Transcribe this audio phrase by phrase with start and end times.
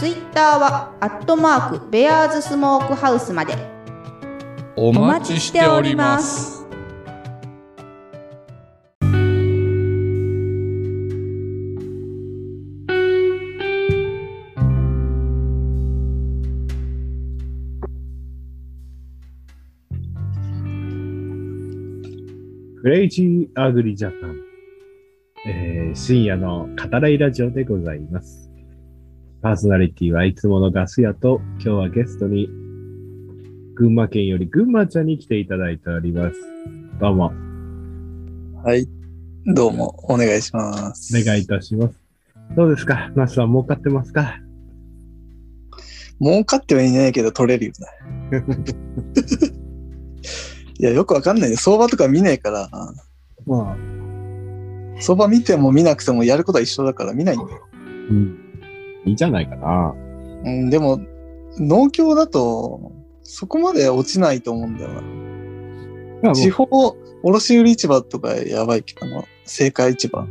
[0.00, 3.54] ツイッターはアットマークベアーズスモークハウスまで。
[4.74, 6.66] お待ちしております。
[22.80, 24.36] クレイジーアグリジャパン、
[25.46, 28.49] えー深夜の語らいラジオでございます。
[29.42, 32.50] パーソナリティはいつものガス屋と、今日はゲストに、
[33.74, 36.36] 群馬県より群馬ちゃんに来ていただいております。
[37.00, 37.32] どうも、
[38.62, 38.86] はい。
[39.46, 41.18] どうも、お願いします。
[41.18, 41.94] お願いいたします。
[42.54, 43.10] どうですか？
[43.16, 44.34] ナスは儲かってますか？
[46.20, 47.72] 儲かってはいないけど取れるよ
[48.30, 48.44] ね。
[50.78, 51.56] いや、よくわかんないね。
[51.56, 52.68] 相場とか見ないから、
[53.46, 53.76] まあ、
[55.00, 57.66] 相場見ても見なくてもやることは一緒だから見ないんだよ。
[58.10, 58.38] うん。
[59.04, 59.94] いいんじゃないかな。
[60.44, 61.00] うん、でも、
[61.58, 64.90] 農協だと、そこまで落ちないと思うんだよ
[66.22, 66.32] な。
[66.34, 69.16] 地方卸売市場とかやばいけどな。
[69.16, 70.26] 青果市場。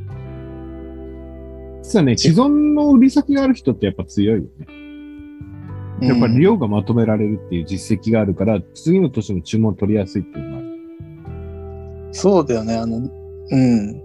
[1.82, 4.68] 実はね、既存の売り先がある人ってやっぱ強いよね。
[6.02, 12.10] やっぱりうん量がまとめられるっていう実績があるから、次の年の注文取りやすいっていうのがある。
[12.12, 12.76] そうだよね。
[12.76, 14.04] あの、うん。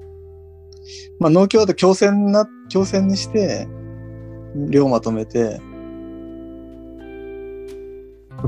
[1.18, 3.68] まあ農協だと強制な、強制にして、
[4.54, 5.60] 量まとめて、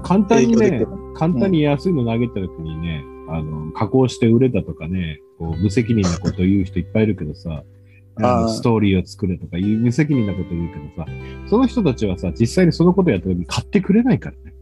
[0.03, 7.65] 簡単にね簡単に安いの投げた時にね、あの、加工して売れたとかね、こう無責任なこと言う人いっぱいいるけどさ、
[8.49, 11.11] ストーリーを作れとかいう無責任なこと言うけどさ、
[11.49, 14.55] その人たちはさ、実際にそのことやった時に買ってくれないからね。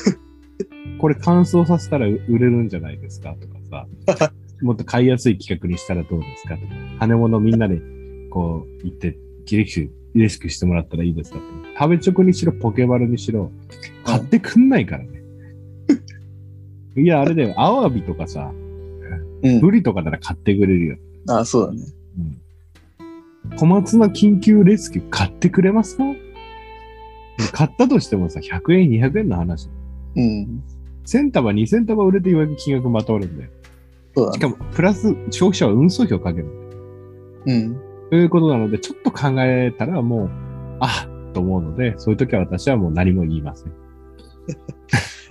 [0.98, 4.32] これ乾燥させたら売れるんじゃないですかとかさ、
[4.62, 7.80] もっと買いやすい企画にしたらどうですかとか、羽物みんなで
[8.30, 9.18] こう言って、
[9.56, 11.46] レスキュー、レスキューしてもらったらいいですかって。
[11.78, 13.50] 食べチョコにしろ、ポケバルにしろ、
[14.04, 15.22] 買ってくんないからね。
[17.02, 18.52] いや、あれだよ、アワビとかさ、
[19.42, 19.60] うん。
[19.60, 20.96] ブリとかなら買ってくれるよ。
[21.28, 21.80] ああ、そうだね。
[23.56, 26.04] 小松菜緊急レスキュー買ってくれますか？
[27.52, 29.68] 買ったとしてもさ、100円、200円の話。
[30.16, 30.62] うん。
[31.04, 33.50] 1000束、2000束売れてようやく金額まとまるんだよ。
[34.16, 34.38] そうだね。
[34.38, 37.58] しかも、プラス消費者は運送費をかけるんだよ。
[37.58, 37.76] うん。
[38.10, 40.30] ということなので、ちょっと考えたらもう、
[40.80, 43.72] あと思うので、そういう時は私はもう何も言いません。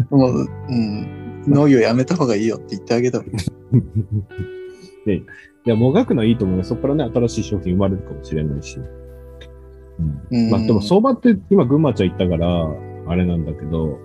[0.09, 1.44] もう、うん。
[1.47, 5.06] 農業やめた方がいいよって言ってあげた方がいい。
[5.06, 5.23] で、い
[5.66, 6.63] や、もがくのはいいと思うよ。
[6.63, 8.79] そこからね、新しい商品生まれるかもしれないし。
[10.00, 10.22] うん。
[10.31, 12.69] うんまあ、でも相場って今、群馬ちゃん言ったから、
[13.07, 14.00] あれなんだけど、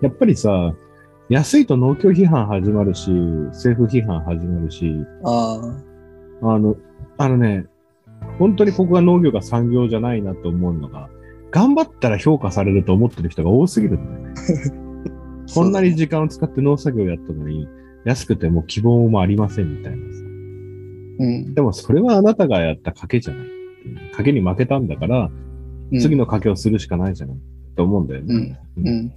[0.00, 0.74] やっぱりさ、
[1.28, 4.94] 安いと農協批判始まるし、政府批判始まるし、
[5.24, 5.60] あ
[6.42, 6.54] あ。
[6.54, 6.76] あの、
[7.18, 7.66] あのね、
[8.38, 11.08] 本当にここが農業が産業じゃないなと思うのが、
[11.50, 14.34] 頑張ったら評価されると思ってる人が多すぎるんだよね。
[15.54, 17.68] こんなに時間を使って農作業やったのに、
[18.04, 20.22] 安くても希望もありませんみたいなさ。
[21.18, 21.54] うん。
[21.54, 23.46] でもそれはあなたがやった賭けじゃない。
[24.14, 25.30] 賭けに負けたんだから、
[25.98, 27.36] 次の賭けをするしかないじゃない。
[27.76, 28.60] と思うんだよね。
[28.76, 28.88] うん。
[28.88, 29.08] うん。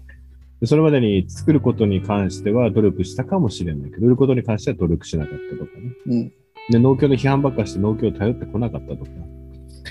[0.60, 5.94] でそれまでに作ることに関しては努力したかもしれないけど、売ることに関しては努力しなかったとかね。
[6.08, 6.34] うん。
[6.70, 9.12] で、農協の批判ばっかして農協を頼ってこなかったとか。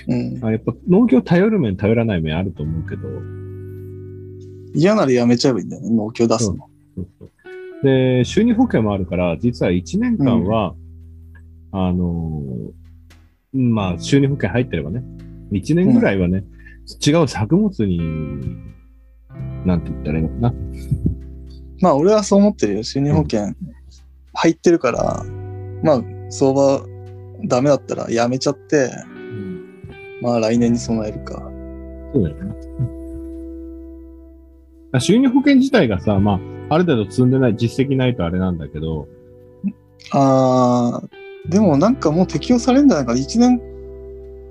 [0.07, 0.39] うん。
[0.45, 3.07] あやっぱ農協頼る面、頼らない面あると思うけど、
[4.73, 6.69] 嫌ならやめちゃえばいいんだよね、農協出すの。
[7.83, 10.75] で、収入保険もあるから、実は1年間は、
[11.71, 12.79] あのー
[13.53, 15.03] まあ、収入保険入ってればね、
[15.51, 16.43] 1年ぐらいはね、
[17.05, 17.99] 違う作物に、
[19.65, 20.53] なんて言ったらいいのかな。
[21.81, 22.83] まあ、俺はそう思ってるよ。
[22.83, 23.53] 収入保険
[24.33, 25.23] 入ってるから、
[25.83, 26.85] まあ、相場
[27.45, 28.91] ダメだったらやめちゃって、
[30.21, 31.41] まあ、来年に備えるか。
[32.13, 32.55] そうだよね。
[34.91, 36.39] あ収入保険自体がさ、ま
[36.69, 39.07] あ、ある程度積んでない、実績ないとあれなんだけど、
[40.11, 43.19] あー、でもなんかもう適用されるんじゃないかな。
[43.19, 43.61] 1年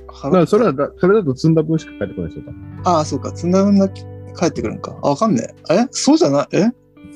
[0.07, 2.43] 払だそれはだ、それだと積んだ分しか返ってこないでしょ。
[2.85, 3.35] ああ、そうか。
[3.35, 4.03] 積んだ分だけ
[4.39, 4.97] 帰ってくるのか。
[5.03, 5.75] あ、わかんねえ。
[5.75, 5.89] え？
[5.91, 6.57] そうじゃない？
[6.57, 6.59] え？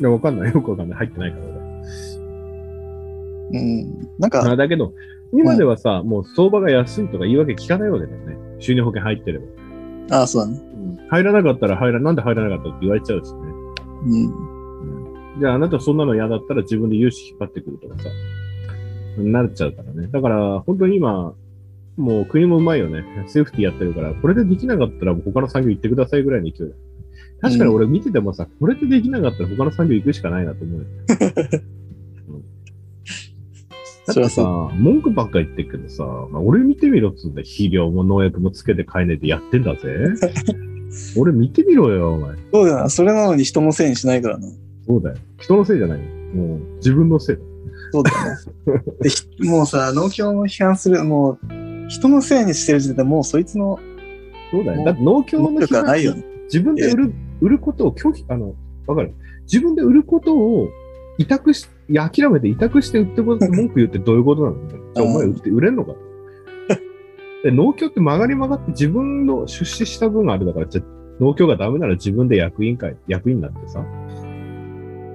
[0.01, 0.53] いや、わかんない。
[0.53, 0.99] よくわかんない。
[0.99, 1.52] 入ってないから俺。
[3.53, 4.09] うん。
[4.19, 4.93] なんか、あだけど、
[5.33, 8.37] 今ではさ、もう相場が安いとか言い訳聞かないわけだよね。
[8.59, 9.47] 収入保険入ってれば。
[10.19, 10.61] ああ、そうだね。
[11.11, 13.39] 入らなかったら入ら、なんで入らなかったって言われちゃうしね。
[14.07, 15.41] うん。
[15.41, 18.09] じゃああなたそんなの嫌だったら自分で融資引っ張ってくるとかさ、
[19.19, 20.09] なっちゃうからね。
[20.09, 21.35] だから本当に今、
[21.97, 23.05] もう国もうまいよね。
[23.29, 26.75] セーフティーやってるから、これでできなかったら他の産業行ってくださいぐらいの勢いだ。
[27.41, 30.87] 確かに俺見ててもさ、これでできなかったら他の産業行くしかないなと思うよ。
[34.07, 39.81] うんだってさ、文句ばっか言ってるけどさ、まあ、俺見てみろっつうんだよ肥料も農薬もつけて買えねえでやってんだぜ。
[41.17, 42.37] 俺見てみろよ、お前。
[42.53, 42.89] そうだよな。
[42.91, 44.49] それなのに人のせいにしないからな。
[44.87, 45.17] そうだよ。
[45.39, 46.05] 人のせいじゃないよ。
[46.35, 47.43] もう自分のせいだ。
[47.93, 48.17] そうだよ
[49.45, 49.51] ね。
[49.51, 53.79] もうさ、農協を批判する、もう、人のせいにしてる時点でもうそいつの
[54.51, 54.79] そうだよ。
[54.79, 56.25] もうだって農協の能力がないよね。
[56.45, 58.55] 自分で売る、売ることを拒否、あの、
[58.87, 60.69] わかる自分で売ることを
[61.19, 65.95] 委託し、いや、諦めて委託して売ってこと文句言ってどういうことなのじゃあお前売って売れんのか
[67.45, 70.85] で農協って曲がり曲がって自分の出資した分があるだから、じゃあ
[71.21, 73.85] 農協がダメなら自分で役員会、役員になってさ、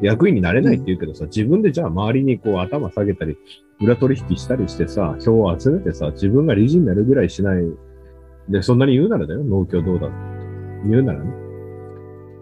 [0.01, 3.38] 役員になれないって言うけどさ、自分でじゃあ周りにこう頭下げたり、
[3.81, 7.63] 裏取引したりしてさ、票を集めてさ、自分が理事になるぐらいしない。
[8.50, 10.15] で、そんなに言うならだよ、農協どうだって。
[10.85, 11.31] 言うならね。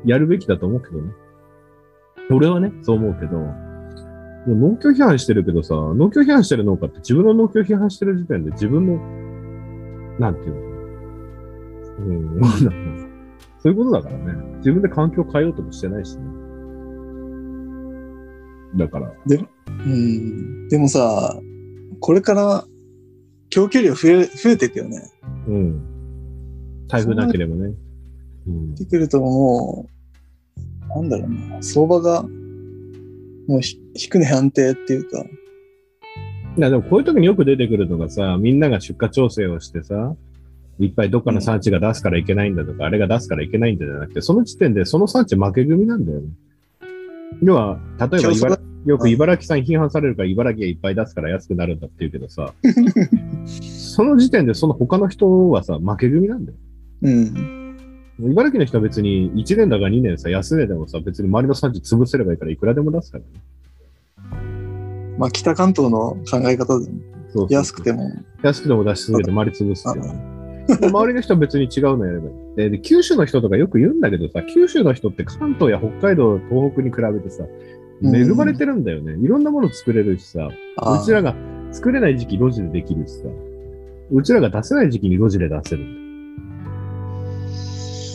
[0.05, 1.11] やるべきだと思うけどね。
[2.31, 3.53] 俺はね、そう思うけど、も
[4.47, 8.99] う農協批判してるけどさ、農協批判してる農家って自分の農協批判してる時点で自分の、
[10.19, 10.61] なんていうの？
[11.97, 12.41] うん、
[13.59, 14.33] そういうことだからね。
[14.57, 16.23] 自分で環境を変えようともしてないしね。
[18.75, 19.13] だから、
[19.67, 20.67] うん。
[20.67, 21.39] でもさ、
[22.01, 22.65] これから
[23.49, 25.09] 供給量増え、増えていくよね。
[25.47, 25.81] うん。
[26.87, 27.73] 台風なければね。
[28.47, 29.91] うんってくるともう、
[30.89, 32.23] なんだろうな、相場が、
[33.47, 35.23] もうひ低値安定っていうか、
[36.57, 40.15] いや、でもこういう時によく出てくるのがさ、みんなが出荷調整をしてさ、
[40.79, 46.27] いっぱいどっかの産地が出すからいけないんだとか、あれが出すからいけないんだじゃなくて、その時点でその産地負け組なんだよね。
[47.43, 52.53] 要は、例えばよく茨城産批判されるから茨城がいっぱい出すから安くなるんだって言うけどさ、
[53.45, 56.57] その時点でその他の人はさ、負け組なんだよ。
[57.01, 57.64] うん。
[58.19, 63.29] 茨城の人は別に1年だか2年さ、安値でもさ、別に周りの産地潰せればいいからいくらでも出すからね。
[65.17, 66.87] まあ北関東の考え方で
[67.29, 72.79] そう安くても、安くても出し続けて周り潰すっていう周りの人は別に違うのやればいいでで。
[72.79, 77.43] 九州の人とかよく言うんだけどさ、九州の人って関東や北海道、東北に比べてさ、
[78.01, 79.13] うん恵まれてるんだよね。
[79.23, 81.35] いろんなもの作れるしさ、あうちらが
[81.71, 83.27] 作れない時期路地でできるしさ、
[84.11, 86.04] うちらが出せない時期に路地で出せるん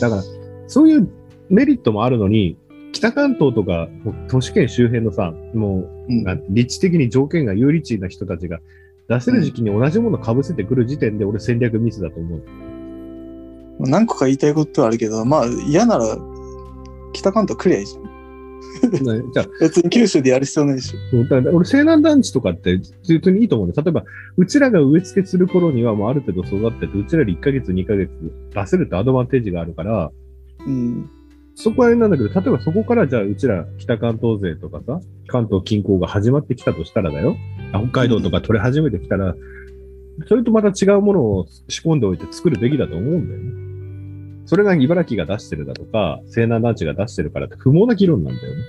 [0.01, 0.23] だから、
[0.67, 1.07] そういう
[1.49, 2.57] メリットもあるのに、
[2.91, 3.87] 北関東とか
[4.27, 6.23] 都市圏周辺のさ、もううん。
[6.23, 8.59] な立地的に条件が有利地な人たちが
[9.07, 12.43] 出せる時期に同じものを被せてくる時点で俺戦略ミスだと思う。
[13.79, 16.17] 何個か言いたいことはあるけど、まあ嫌なら
[17.13, 18.00] 北関東来りゃいいじゃ
[19.33, 21.23] じゃあ、別に九州でやる必要ないでしょ。
[21.41, 23.71] だ俺西南団地とかって普通にいいと思うん。
[23.71, 24.03] 例えば、
[24.37, 28.11] うちらが植え付けする頃にはもうある程度育ってて、うちらより1ヶ月、2ヶ月
[28.53, 30.11] 出せるってアドバンテージがあるから、
[30.65, 31.09] うん。
[31.55, 37.35] そこはあれなんだけど、例えばそこからじゃあうちら北関東勢とかさ、関東近郊が始まってきたとしたらだよ。
[37.73, 39.35] あ北海道とか取れ始めてきたら、
[40.27, 43.70] それとまた違うものを仕込んでおいて作るべきだと思うんだよね。
[44.45, 48.63] それが茨城が出してるだとか、西南団地が出してるからって不毛な議論なんだよね。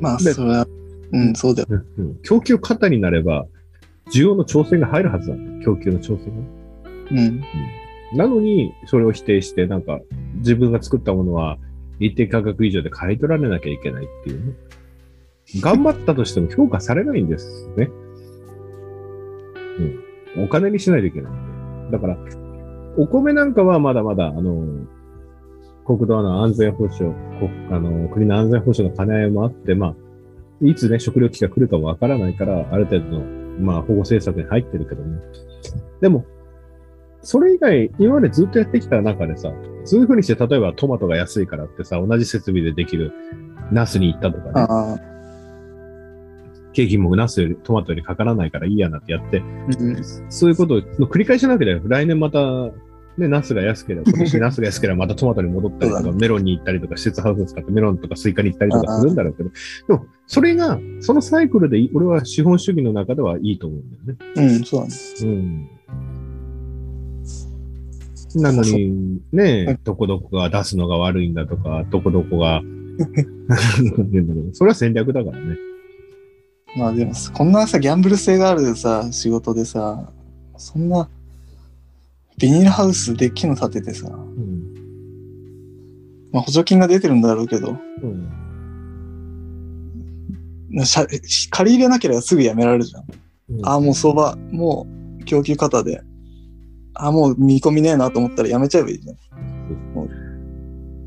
[0.00, 0.66] まあでそれは、
[1.12, 1.68] うん、そうだよ。
[1.98, 3.46] うん供給過多になれば、
[4.12, 5.76] 需要の調整が入るはずなんだよ。
[5.76, 6.36] 供給の調整が。
[7.12, 7.42] うん。
[8.16, 10.00] なのに、それを否定して、なんか、
[10.36, 11.58] 自分が作ったものは
[12.00, 14.52] 一定価格以上で買い取られなきゃいけないっていうね。
[15.60, 17.90] 頑張ったとしても評価されないんですね。
[20.36, 20.44] うん。
[20.44, 21.32] お金にしないといけない。
[21.92, 22.16] だから、
[22.96, 24.86] お米なんかはまだまだ、あの、
[25.86, 29.94] 国土の安全保障、国あの国の安全保障の兼ね合いもあって、まあ、
[30.62, 33.20] いつね、食料危機が来るかもわからないから、ある程度の、
[33.60, 35.18] まあ、保護政策に入ってるけどね。
[36.00, 36.24] でも、
[37.22, 39.52] それ以外、今までずっとやってきた中でさ、
[39.84, 43.12] そういうふうにして、例えばトマトが安いからってさ、同じ設備でできる
[43.72, 45.09] ナスに行ったとかね、
[46.70, 46.74] ああ。
[46.74, 50.04] 経費もナスよりトマトよりかからないからいいやなってやって、うん。
[50.30, 51.80] そういうことの繰り返しなわけだよ。
[51.84, 52.40] 来年また、
[53.18, 64.54] ね、ナスが安ければ、今年ナスが安ければまたトマトに戻ったりとか、メロンに行ったりとか、施設ハウスを使ってメロンとかスイカに行ったりとかするんだろうけど、でも、それが、そのサイクルで俺は資本主義の中ではいいと思うんだよね。
[64.54, 64.94] うん、そうだね。
[65.22, 65.68] うん。
[68.36, 72.62] なのに、ね、どこどこが出すのが悪いんだとか、どこどこが、
[74.52, 75.56] それは戦略だからね。
[76.76, 80.10] まあでも、こんなさ、ギャンブル性があるさ、仕事でさ、
[80.56, 81.08] そんな、
[82.38, 84.60] ビニールハウスで木の建ててさ、うん。
[86.32, 88.30] まあ、補助金が出てるんだろうけど、うん。
[90.70, 91.06] なしゃ
[91.50, 93.02] 借り入れなければすぐやめられるじゃん。
[93.02, 94.86] うんああ、もう相場、も
[95.20, 96.02] う供給過多で、
[96.94, 99.16] ああ、もう見込みねえなと思ったらやめちゃえばいいじゃん。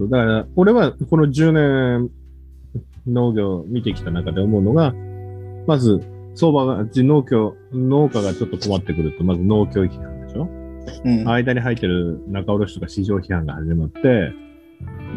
[0.10, 2.10] だから、俺はこの10年
[3.08, 4.94] 農業を見てきた中で思うのが、
[5.68, 6.02] まず、
[6.36, 10.50] 相場が、農協、農家がちょっと困ってくると、まず農協批判でしょ？
[11.06, 11.28] うん。
[11.30, 14.34] 間に入ってる仲卸とか市場批判が始まって、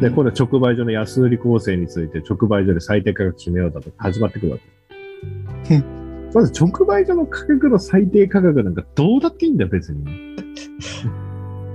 [0.01, 4.59] で、今度は直売所の安売り構成について直売所で最低価格決めようだとか始まってくるわ
[5.67, 5.83] け。
[6.35, 10.05] まず直売所の価格の最低価格なんかどうだっていいんだよ、別に。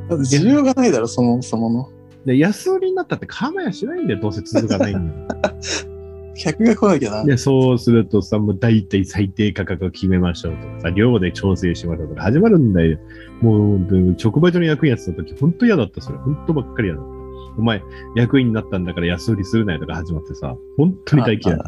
[0.08, 1.90] だって需要がないだろ、そもそもの。
[2.26, 5.56] で、安売りになったって構やしないんだよ、どうせ続かないんだよ。
[6.36, 7.26] 客が来なきゃな。
[7.26, 12.98] で、そうするとさ、もう大体最低価格を決めましょうとかさ、量で調整しましょうとか始まるんだよ。
[13.42, 13.80] もう、
[14.22, 16.18] 直売所の役員やってた時、本当嫌だった、それ。
[16.20, 17.12] 本当ばっかり嫌だった。
[17.58, 17.82] お前、
[18.16, 21.66] 役員になったんだから安売りするなよとか始まってさ、本当に大嫌いあ。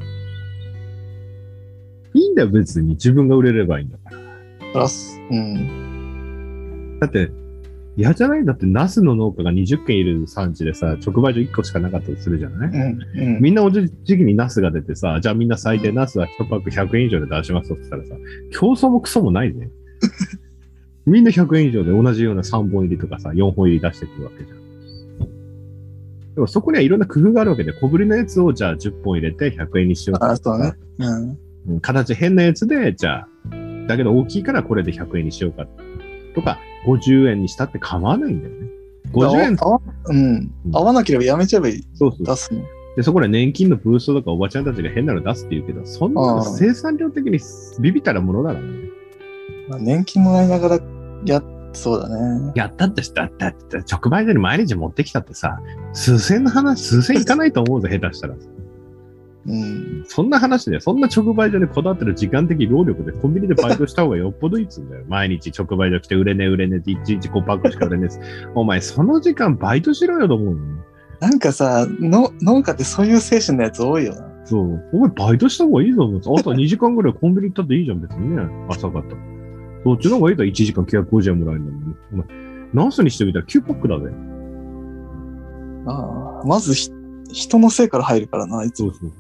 [2.14, 2.90] いいんだよ、別に。
[2.90, 4.18] 自分が売れればいいんだから。
[4.72, 7.00] プラス、うん。
[7.00, 7.32] だって、
[7.96, 8.46] 嫌じゃない？
[8.46, 13.20] だって、ナスの農家が20軒いる産地でさ、直売所1個しかなかったとするじゃない、うん。
[13.36, 13.42] うん。
[13.42, 18.16] みんな同じ時期にナスが出てさ、じゃあみんな最低ナスは1パック100円以上で出しますって言ったらさ、
[18.52, 19.70] 競争もクソもないね。
[21.06, 24.64] みんな100円以上で同じような3本入りとかさ、4本入り出してくるわけじゃん。
[26.36, 30.74] でもそこにはいろんな工夫があるわけで、小ぶりのやつをじゃあ10本入れて100円にしようとかあ、そうね。
[31.00, 31.30] うん。
[31.30, 33.28] うん形変なやつで、じゃあ、
[33.88, 35.66] だけど大きいからこれで100円にしようか。
[36.34, 38.68] とか、50円にしたって構わないんだよね。
[39.14, 40.52] 50円、合わうん。
[40.72, 41.84] 合わなければやめちゃえばいい。
[41.94, 42.26] そうそう。
[42.26, 42.62] 出すの。
[42.96, 47.40] で、そこで年金のブーストとかおばちゃんたちが変なの出すって言うけど、そんな生産量的に
[47.80, 48.74] ビビったらものだからね。
[49.70, 50.80] まあ年金もらいながら
[51.26, 52.52] やっそうだね。
[52.56, 53.46] やったってしたって、
[53.92, 55.60] 直売所に毎日持ってきたってさ、
[55.92, 58.36] 数千の話、数千いかないと思うぞ、下手したら。
[59.46, 60.04] うん。
[60.08, 65.04] そんな話で、そんな直売所にこだわってる時間的労力でコンビニで バイトした方がよっぽどいいっつうんだよ。
[65.08, 68.20] 毎日直売所来て売れねえ売れねえって1日5パックしか売れねえっつ
[68.56, 70.62] お前その時間バイトしろよと思うの。
[71.20, 74.28] なんかさ、の農家ってそういう精神のやつ多いよな。
[74.46, 74.84] そう。
[74.92, 76.10] お前バイトした方がいいぞ。
[76.22, 78.42] 朝2時間ぐらいコンビニ行ったっていいじゃん、別にね。
[78.70, 79.04] 朝方。
[79.84, 81.78] そっちの方がいいだ1時間950円もらえるのに。
[82.14, 82.26] お前、
[82.74, 84.10] ナスにしてみたら9パックだぜ。
[85.86, 86.90] ああまずひ
[87.32, 88.92] 人のせいから入るからな、いつも。
[88.94, 89.12] そうそう。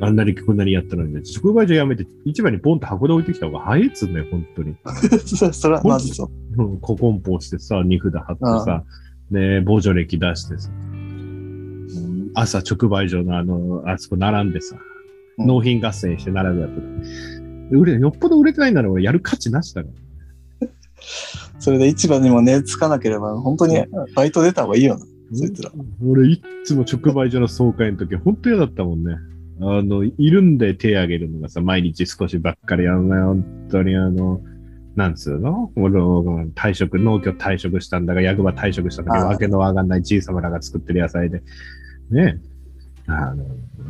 [0.00, 4.76] あんなにこんなにやったのにね、直売所やめて、市場にポンと箱で置いてきた方が早いっつうんだよ、本当に。
[5.24, 6.62] そ それはまずそう。
[6.62, 8.84] うん、ココンポしてさ、荷札貼ってさ、
[9.30, 10.70] ね、防除歴出してさ、
[12.34, 14.96] 朝直売所のあの、あそこ並んでさ、うん
[15.38, 17.76] 納品合戦して並ぶやつで。
[17.76, 19.90] 売れ、よっぽど売れてないなら俺やる価値なしだか
[20.60, 20.68] ら。
[21.58, 25.70] それで市場にも値つかなければ、本当にバイト出た方がいいよな、そいつら。
[26.04, 29.16] 俺いっつも直売所の総会の時、本当嫌だったもんね。
[29.60, 34.40] あの、いるんで手挙げるのがさ、毎日少しばっかりやんなよ、本当にあの、
[34.94, 35.72] なんつうの？
[35.76, 41.42] 俺も退職、農協退職したんだが、役場退職したんだけど、ああわけのわかんないじいさまらが作ってる野菜で、
[42.10, 42.38] ね。
[43.08, 43.44] あの、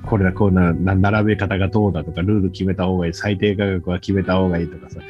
[0.04, 5.00] これだ、こんな、な並べ方がどうだとか、ルール決めた方がいい、最低価格は決めた方がいいとかさ、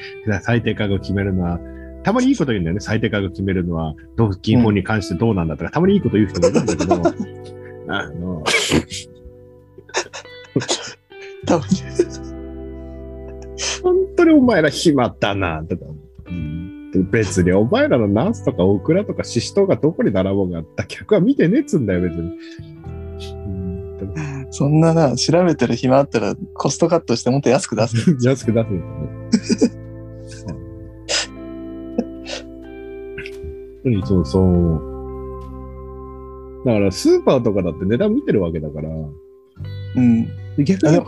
[0.43, 1.59] 最低価格決めるのは、
[2.07, 2.81] たまにいいこと言うんだよね。
[2.81, 6.95] 最低価格決めるのは、独金法に関してどうなんだとか、たまにいいこと言う人もいるんだけど、
[7.93, 8.45] あの、
[11.47, 11.67] 多分
[13.83, 15.85] 本当にお前ら暇だな、とか
[17.11, 22.39] 別にお前らのナスとかオクラとかシシトウがどこに並ぼうがあった客は見てねえっつんだよ、別に。
[24.51, 27.97] そんなな、調べてる暇あったらコストカットしてもっと安く出す。
[28.23, 28.65] 安く出
[29.33, 29.86] す
[34.05, 34.97] そうそう。
[36.65, 40.27] だからスーパーとかだって値段見てるわけだから、うん。
[40.57, 41.01] で逆に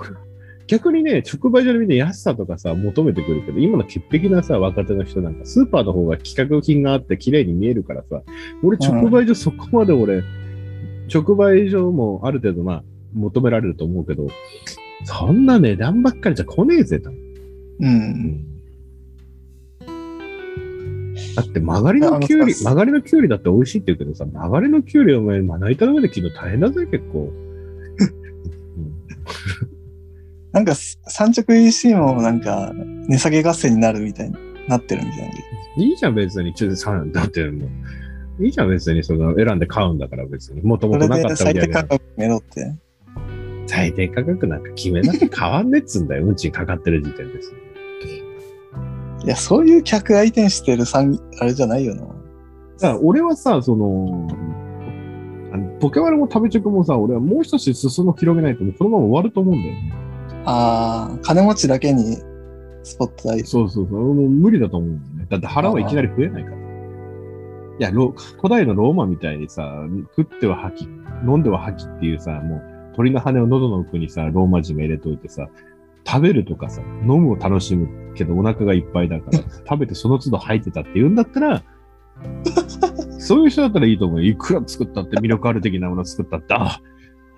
[0.69, 8.23] 逆にね、直売所でみんな安さとかさ、求めてくるけど、今の潔癖なさ、若手の人なんか、スーパーの方が企画品があって綺麗に見えるからさ、
[8.63, 10.23] 俺直売所そこまで俺、
[11.13, 14.29] 直売所もある程度まあ、求められると思うけど、
[15.05, 17.11] そんな値段ばっかりじゃ来ねえぜ、と。
[17.81, 18.58] うん。
[21.37, 27.31] だって曲がりのきゅうり、曲がりのきゅうりだって美味しいって言うけどさ、曲がりのきゅうりお前、まな板の上で切るの大変だぜ、結構。
[27.31, 27.33] う
[28.81, 28.93] ん
[30.53, 32.73] なんか産直 EC もなんか
[33.09, 34.37] 値下げ合戦になるみたいに
[34.69, 35.85] なってるみたいな。
[35.85, 36.55] いいじゃん、別に。
[36.55, 37.69] 中さだっても
[38.41, 39.05] う、いいじゃん、別に。
[39.05, 40.63] その、選んで買うんだから、別に。
[40.63, 42.75] もともとなかった売り上げが低価格めろって。
[43.67, 46.27] 最低価格なんか決めなきゃ変わんねっつんだよ。
[46.27, 47.53] 運賃かかってる時点です。
[49.29, 52.01] いや、そういう客相手にしてる産あれじゃないよな。
[52.01, 52.15] だか
[52.95, 54.27] ら俺はさ、その、
[55.53, 59.93] あのポケマルも食べチョクもさ、俺はもう一つ裾野広げないと、もうこのまま終わると思うんだよね。
[60.47, 62.17] ああ、金持ちだけに
[62.83, 63.49] スポットライト。
[63.49, 64.01] そうそうそう。
[64.01, 65.27] もう無理だと思うんだよね。
[65.29, 66.57] だって腹はいきなり増えないから。
[66.57, 66.61] い
[67.81, 69.85] や、ロ古代のローマみたいにさ、
[70.17, 70.89] 食っては吐き、
[71.27, 72.63] 飲んでは吐きっていうさ、もう
[72.97, 75.49] 鳥の羽を喉の奥にさ、ローマ人が入れといてさ、
[76.07, 79.39] 食べるとかさ、飲むを楽しむけどお腹がいっぱいだから、
[79.69, 81.63] 食べてその都度吐いてたって言うんだったら、
[83.19, 84.31] そういう人だったらいいと思うよ。
[84.31, 86.81] いくら作ったって、魅力ある的なもの作ったって、あ、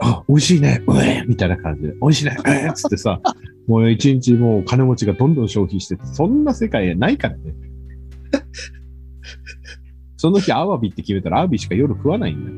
[0.00, 3.20] あ、美味しいね、うえみたいな感じで、美味しいね、うえつってさ、
[3.66, 7.54] もう一日もう金持ちがどんどん消費してて、そんな世界ないからね。
[10.16, 12.56] その日、アワビって決めたら、アワビしか夜食わないんだよ。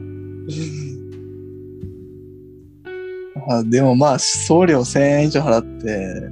[3.48, 6.30] あでもまあ、送料1000円以上払って、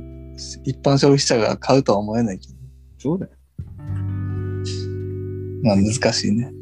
[0.64, 2.54] 一般消費者が買うとは思えないけど、
[2.98, 3.32] そうだよ。
[5.62, 6.52] まあ難しいね。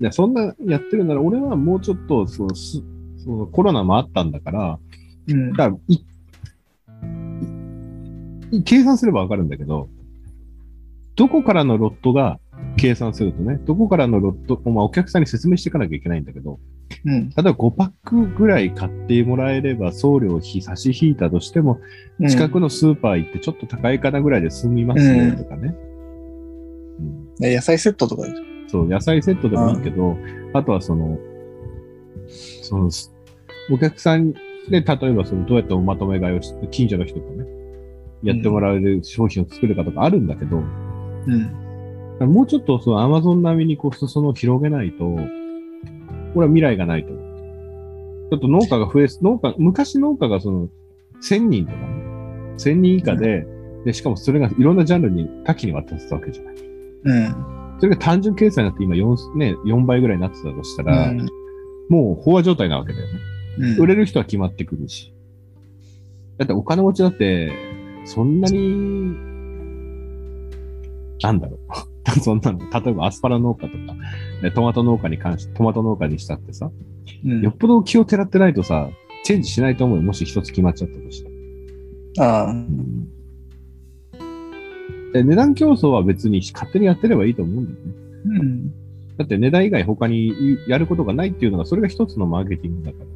[0.00, 2.82] いや、そんなやってるなら、俺はもうちょっと、その、す
[3.22, 4.78] そのコロナもあったんだから、
[5.28, 5.52] うん。
[5.52, 6.06] だからいい
[8.64, 9.88] 計算すればわかるんだけど、
[11.16, 12.40] どこからのロットが
[12.76, 16.58] 計算するとね、どこからのロット、まあ、お客さんに説明していかなきゃいけないんだけど、
[17.04, 17.28] うん。
[17.30, 21.80] 例えば5パックぐらい買ってもらえれば送料費差し引いたとしても、
[22.28, 25.74] 近くのスーパー行ってちょっと高いかなぐらいで済みますよとかね。
[26.98, 28.68] うんね野菜セットとかでしょ？
[28.68, 30.16] そう、野菜セットでもいいけど、
[30.52, 31.18] あとはその、
[32.62, 33.12] その、す
[33.72, 34.82] お客さんで、例え
[35.12, 37.46] ばその、どうやっておまとめ買いをして、近所の人とね、
[38.22, 40.60] やってもらえる商品を作るかとかあるんだけど、う
[42.24, 42.32] ん。
[42.32, 45.16] もうちょっとそのアマゾン並みにこう、裾野を広げないと、
[46.34, 47.30] これは未来がないと思う。
[48.30, 50.68] ちょっと農家が増え、農家、昔農家がその、
[51.22, 51.86] 1000人とかね、
[52.56, 53.46] 1000人以下で、
[53.84, 56.54] で、しかもそれがいろんなジャンルに多岐にわたってたわけじゃない。
[57.04, 57.34] うん。
[57.80, 61.26] それが単純計算になって今4、ね、4倍ぐらいになってたとしたら、うん
[61.88, 63.12] もう飽和状態なわけだよね。
[63.58, 65.12] うん売れる人は決まってくるし。
[66.38, 67.52] だってお金持ちだって、
[68.04, 69.16] そんなに、
[71.20, 71.89] なんだろう。
[72.12, 73.94] そんなの、例えばアスパラ農家とか、
[74.42, 76.70] ねトマト農家に関して、トマト農家にしたってさ、
[77.24, 78.88] うんよっぽど気をてらってないとさ、
[79.24, 80.02] チェンジしないと思うよ。
[80.02, 81.24] もし一つ決まっちゃったとし
[82.14, 82.44] たら。
[82.46, 82.54] ああ。
[85.12, 87.92] で値段競争は別に勝手にやってればいいと思うんだよね。
[88.24, 88.70] うん。
[89.16, 90.32] だって値段以外他に
[90.68, 93.06] やることがないっていうのが、それが一つのマーケティングだから。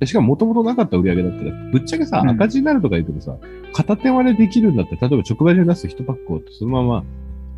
[0.00, 3.36] でしかも元々なかった売り上げだったら、ぶっちゃけさ、うん赤字になるとか言うけどさ、
[3.72, 7.04] 片手割れできるんだって、例えば直売所に出す1パックをそのまま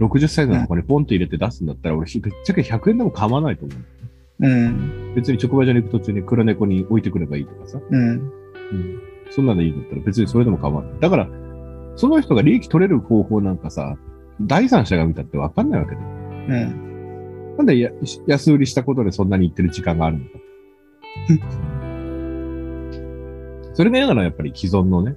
[0.01, 3.79] 60歳のとこにポンと入れて出すんだったら、俺、ぶっちゃけ100円でも構わないと思う。
[4.41, 5.15] うん。
[5.15, 7.81] 別に直売所に行く途中に黒猫に置いてくればいいとかさ。
[7.91, 8.09] うん。
[8.11, 9.03] うん。
[9.31, 10.93] そんなのいいんだったら別にそれでも構わない。
[11.01, 11.29] だから、
[11.97, 13.97] その人が利益取れる方法なんかさ、
[14.41, 16.07] 第三者が見たってわかんないわけだよ。
[16.07, 17.57] うん。
[17.57, 17.91] なんでや
[18.29, 20.31] 安売りしたことでそんなに言ってる時間があるのか。
[23.79, 25.15] それが嫌ならやっぱり既存のね、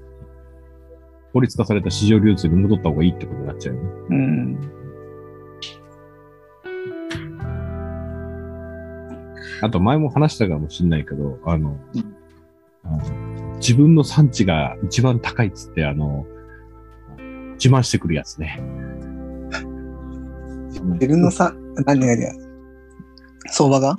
[1.33, 3.89] 法律化された市場流通に戻った方がいいってことになっちゃうよね。
[4.11, 4.59] うん。
[9.63, 11.75] あと前も話したかもしんないけど、あの、
[13.55, 16.27] 自分の産地が一番高いっつって、あの、
[17.53, 18.61] 自慢してくるやつね。
[20.69, 21.51] 自分のさ、
[21.87, 22.39] 何何何
[23.47, 23.95] 相場が？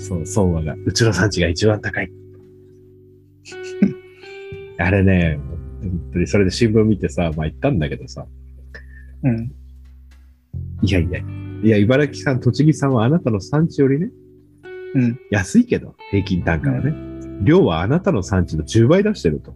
[0.00, 0.74] そう、相場が。
[0.84, 2.19] うちの産地が一番高い。
[4.80, 5.38] あれね、
[5.82, 8.26] 本当にそれで新聞見てさ、まあ言ったんだけどさ、
[9.22, 9.52] うん。
[10.82, 11.20] いやいや、
[11.62, 14.10] いや、茨城さん、栃木さんはあなたの産地よりね、
[14.94, 15.20] うん。
[15.30, 16.94] 安いけど、平均単価はね、
[17.42, 19.54] 量はあなたの産地の10倍出してると。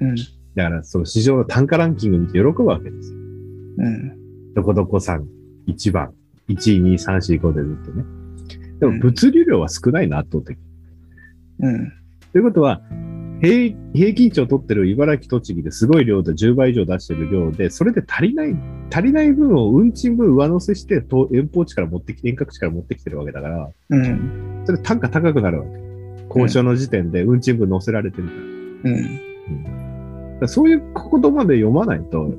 [0.00, 0.14] うん。
[0.16, 3.18] だから、その市場の単価ランキング見て喜ぶわけですよ。
[3.78, 4.54] うん。
[4.54, 5.26] どこどこさん、
[5.68, 6.12] 1番、
[6.48, 8.04] 1位、2位、3、4、5でずっとね。
[8.80, 10.64] でも、うん物流量は少ないな、圧倒的に。
[11.60, 11.92] うん。
[12.32, 12.82] ということは、
[13.40, 18.56] 平平均値を取ってる茨城、栃木ですごい量で10倍以上出してる量で、それで足りない、
[18.92, 24.62] 足りない分を運賃分上乗せして、と遠方地から持ってきて、遠隔地から持ってきてるわけだから、うん。
[24.64, 25.70] それ単価高くなるわけ。
[26.28, 28.40] 交渉の時点で運賃分乗せられてるから。
[28.40, 29.04] うん。
[29.64, 29.76] だか
[30.40, 32.34] らそういうことまで読まないと、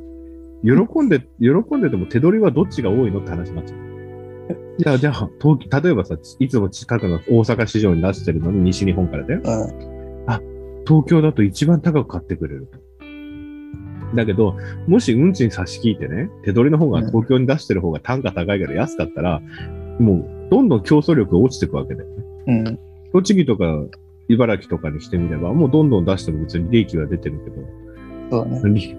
[0.63, 3.79] 喜んで、喜んでても手取りはどっちが多いのって話になっちゃう。
[4.77, 9.41] じゃあ、じゃあ、東京例えばさ、いつも近くの大阪市場に出してるのに西日本からだよ。
[9.43, 10.58] うん。
[10.89, 12.79] 東京だと一番高く買ってくれると。
[14.15, 14.55] だけど、
[14.87, 19.39] もし運賃差し引いてね、手取りの方が東京に出してる方が単価高いから安かったら、
[19.99, 22.15] もうどんどん競争力が落ちていくわけだよね。
[22.47, 22.79] うん。
[23.13, 23.65] 栃木とか
[24.29, 28.97] 茨城とかにしてみれば、もうどんどん出しても別に利益は出てるけど、そうだね。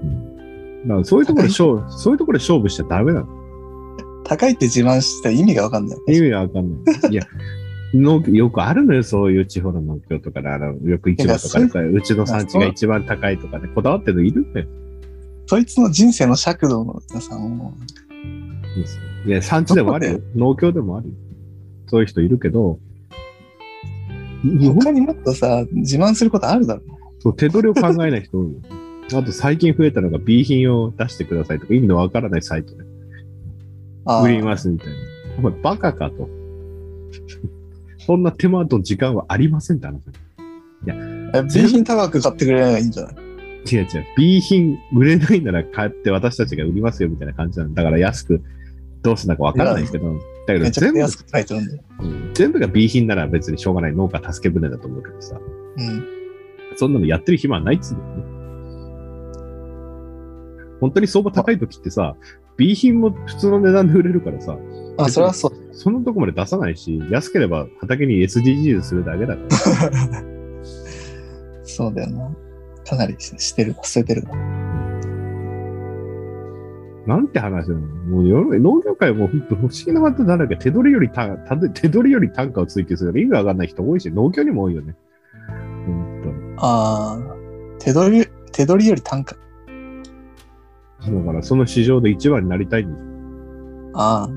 [0.87, 3.26] だからそういうところで勝負、そういうところで勝負しちゃダメなの。
[4.24, 5.98] 高いって自慢して意味がわかんない。
[6.07, 6.76] 意味がわかんな
[7.09, 7.12] い。
[7.12, 7.24] いや、
[7.94, 14.66] 農業よくあるのよ、そういう地方の農協とかで、あの、よく市場とかでさ、うちの産地が一番高いとかね、こだわってるのいるんだよ。
[15.46, 17.74] そいつの人生の尺度のさ、も
[19.26, 20.20] いや、産地でもあるよ。
[20.37, 21.14] 農協でもあるよ。
[21.88, 22.79] そういう人いるけど、
[24.44, 26.83] う他にもっとさ、自慢することあるだろ。
[27.18, 28.61] そう手取りを考えない人多いよ。
[29.12, 32.85] あと最近増えたのが B 品を出してくださいとか意味のわからないサイトで
[34.22, 34.94] 売りますみたいな。
[35.38, 36.29] お前バカかと。
[38.07, 40.01] そんな手間と時間はありませんって話。
[41.35, 43.15] え B 品高く買ってくれればいいんじゃない？
[43.71, 44.07] 違う違う。
[44.17, 47.83] B 品売れないなら買って私たちが売りますよみたいな感じなんだ。
[47.83, 48.43] だから安く
[49.03, 50.13] どうすんだかわからないけど。
[50.47, 51.83] だけど全部安く書いてるんだよ。
[52.01, 55.39] うん全部が B 品なら別にしょうがない農家助け舟だと思うけどさ。
[55.77, 56.05] うん。
[56.77, 58.25] そんなのやってる暇はないっつうんだよね。
[60.81, 62.17] 本当に相場高い時ってさ、
[62.57, 64.57] B 品も普通の値段で売れるからさ、
[65.05, 65.53] あ、それはそう。
[65.73, 70.25] そのとこまで出さないし、安ければ畑に SDGs するだけだから。
[71.65, 72.31] そうだよな。
[72.85, 73.75] かなりししてる。
[73.83, 74.35] 捨ててるな。
[77.07, 77.81] なんて話なの？
[77.81, 78.25] もう
[78.61, 80.57] 農業界も本当不思議なことだらけ。
[80.57, 84.95] 手取りより単た手取りより単価を追求する意味わかんない人多いし、農協にも多いよね。
[85.87, 86.55] 本当に。
[86.59, 87.35] ああ、
[87.79, 89.37] 手取り、手取りより単価。
[91.09, 93.11] だからその市場で一番になりたいんですよ。
[93.95, 94.29] ああ、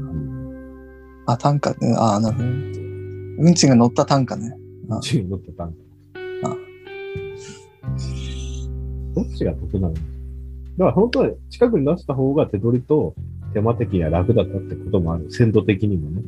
[1.26, 1.96] あ、単価ね。
[1.98, 2.48] ああ、なるほど。
[2.48, 4.56] うんちが乗った単価ね。
[4.90, 5.74] あチーム乗った単
[6.44, 6.50] 価。
[6.50, 6.58] あ
[9.16, 9.94] どっちが得なの？
[9.94, 10.04] だか
[10.86, 13.16] ら本当は近くに出した方が手取りと
[13.54, 15.32] 手間的には楽だったってこともある。
[15.32, 16.22] 鮮度的にもね。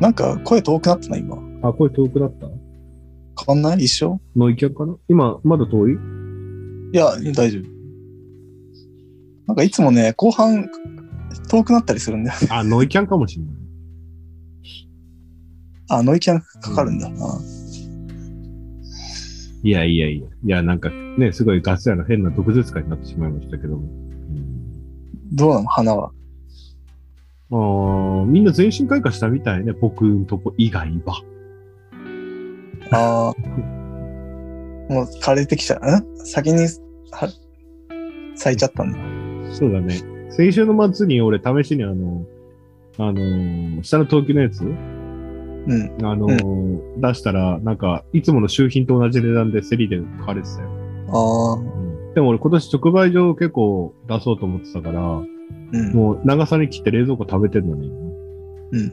[0.00, 1.38] なんか声遠くなったな、今。
[1.62, 2.46] あ、これ遠くなった？
[2.46, 2.56] 変
[3.46, 3.84] わんない？
[3.84, 4.20] 一緒？
[4.36, 4.96] ノイキャンかな？
[5.08, 5.92] 今、まだ遠い？
[5.92, 5.96] い
[6.96, 7.62] や、大丈夫。
[9.46, 10.68] なんかいつもね、後半
[11.48, 12.36] 遠くなったりするんだよ。
[12.50, 13.54] あ、ノイキャンかもしれない。
[15.88, 17.08] あ、ノイキャンかかるんだ。
[17.08, 17.10] あ
[19.62, 20.28] いやいやいや。
[20.44, 23.88] いや、なんかね、すごいガス屋の変な毒舌会になってしまいましたけども。
[25.32, 25.68] どうなの？
[25.68, 26.10] 花は。
[27.50, 29.72] うん、あーみんな全身開花したみたいね。
[29.72, 31.22] 僕んとこ以外は。
[32.90, 34.92] ああ。
[34.92, 35.96] もう枯れてきちゃう。
[35.96, 36.26] ん？
[36.26, 36.66] 先に
[37.10, 37.28] は
[38.36, 38.98] 咲いちゃったんだ。
[39.52, 40.15] そうだね。
[40.36, 42.26] 先週の末に俺試しにあの、
[42.98, 44.60] あのー下の陶器のやつ？
[44.60, 44.76] うん。
[46.02, 50.68] あのー出したら、なんか、いつもの周品と同じ値段で競りで買われてたよ。
[51.08, 52.14] ああ。
[52.14, 55.92] でも俺今年直売所結構出そうと思ってたから、うん。
[55.94, 57.88] もう長さに切って冷蔵庫食べてるのに。
[58.72, 58.92] うん。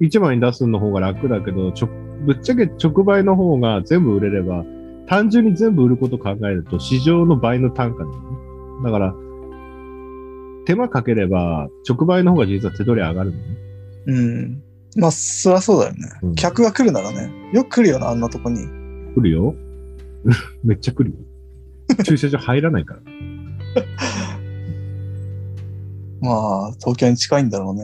[0.00, 1.88] 一枚に出すの方が楽だけど、ちょ
[2.24, 4.64] ぶっちゃけ直売の方が全部売れれば、
[5.08, 8.20] 単純に全部売ること考えると市場の倍の単価なのね。
[8.82, 9.14] だから、
[10.66, 13.42] 手間かければ直売の方が実は手取り上がるのね。
[14.06, 14.62] うん。
[14.96, 16.08] まあ、そりゃそうだよね。
[16.22, 17.30] うん客が来るならね。
[17.52, 18.66] よく来るよな、あんなとこに。
[19.14, 19.54] 来るよ。
[20.64, 21.16] めっちゃ来るよ。
[22.04, 23.00] 駐車場入らないから。
[26.20, 26.30] ま
[26.68, 27.82] あ、東京に近いんだろうね。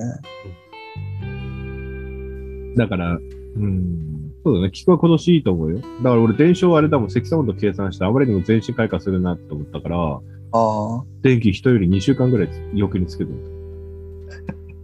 [2.77, 3.18] だから、
[3.57, 4.71] うん、そうだね。
[4.73, 5.79] 菊は今年いいと思うよ。
[5.79, 10.21] だから俺、電車はあれだもん、積算温度計算して、あまりにも全身開花するなって思ったから、
[10.53, 11.05] ああ。
[11.23, 13.38] 電気人より2週間ぐらい余計につけてる。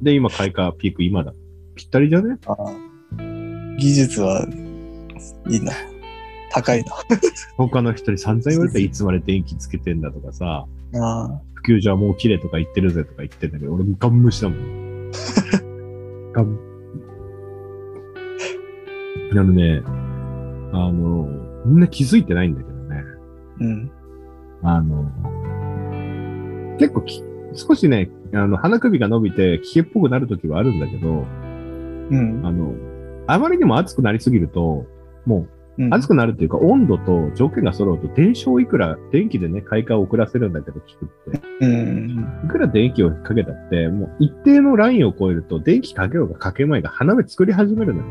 [0.03, 1.33] で、今開花ピーク今だ。
[1.75, 2.39] ぴったりじゃね？
[3.79, 4.47] 技術は、
[5.49, 5.73] いいな。
[6.51, 6.85] 高い
[7.57, 11.05] 他の人に散々言われたらいつまで電気つけてんだとかさ、な。
[11.05, 11.41] ああ。
[11.55, 15.11] 普及所はもう綺麗とか言ってるぜとか言ってんだけど、俺ガン無視だもん。
[16.33, 16.59] ガン。
[19.31, 19.83] あのね、
[20.73, 21.29] あの、
[21.67, 23.05] みんな気づいてないんだけどね。
[23.61, 23.91] うん。
[24.63, 25.11] あの、
[26.79, 27.23] 結構き、
[27.55, 31.25] 少しね、あの、鼻首が伸びて、危険っぽくなるときはあるんだけど、
[32.11, 32.43] うん。
[32.45, 32.75] あの、
[33.27, 34.87] あまりにも暑くなりすぎると、
[35.27, 35.47] も
[35.79, 41.41] うんう、暑くなるっていうか、温度と条件が揃うと、電車をいくら、電気でね、開花を遅らせるんだけど、聞くって。
[41.61, 42.27] うん。
[42.45, 48.07] いくら電気をかけたって、もう一定のラインを超えると、電気かけようがかけまいが花芽作り始めるのよ。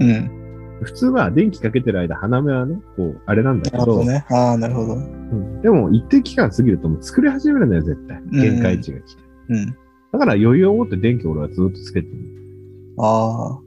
[0.00, 0.42] うん。
[0.82, 4.26] 普通は電気かけてる間、花芽はね、こう、あれなんだけど、なるほどね。
[4.30, 4.94] ああ、なるほど。
[4.94, 8.20] うんでも一定期間過ぎるともう作り始めるんだよ、絶対。
[8.30, 9.22] 限界値が来て。
[9.48, 9.66] うん。
[10.12, 12.16] だから余裕を持って電気を俺はずっとつけてる。
[12.98, 13.60] ああ。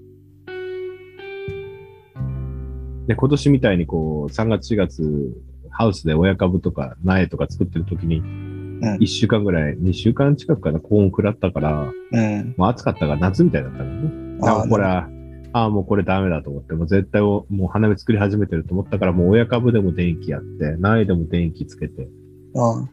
[3.08, 5.34] で、今年みたいにこう、3月4月、
[5.69, 8.55] ハウスで親株とか苗とか作ってる時に、うん
[8.99, 12.55] 1週間ぐらい、2週間近くかな、高温食らったから、うん。
[12.58, 14.38] もう暑かったから夏みたいだったからね。
[14.43, 15.08] ああこれは、
[15.56, 22.10] ああ、もうこれダメだと思って、もう絶対をもう花芽作り始めてると思ったから、もう親株でも電気やって、苗でも電気つけて、
[22.58, 22.89] ああ。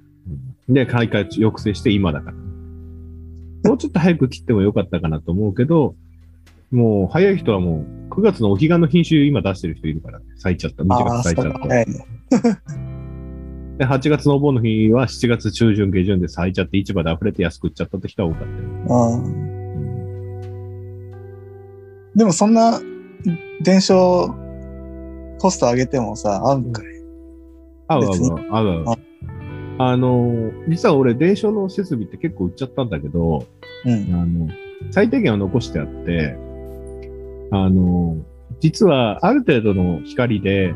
[0.69, 2.37] で、開花抑制して今だから。
[3.69, 5.97] もうちょっと早く切ってもよかったかなと思うけど、
[6.71, 10.27] もう早い人はもう9月のお彼岸の品種今出してる人いるからね。
[10.37, 10.85] 咲いちゃった。
[10.85, 11.67] 短く咲いちゃった。
[13.79, 19.52] で、8月のお盆の日は7月中旬下旬で咲いちゃって市場で溢れて安く売っちゃったって人は多かったよ。
[22.15, 22.81] でもそんな
[23.63, 24.35] 伝承
[25.39, 26.87] コスト上げてもさ、合うんかい？
[27.89, 28.11] 合う合う
[28.51, 28.97] 合う合う。
[29.79, 33.47] あの、実は俺、伝承の設備って結構売っちゃったんだけど、
[33.85, 34.15] うん。
[34.15, 34.49] あの、
[34.91, 36.37] 最低限は残してあって、
[37.51, 38.19] あの、
[38.61, 40.75] 実はある程度の光で、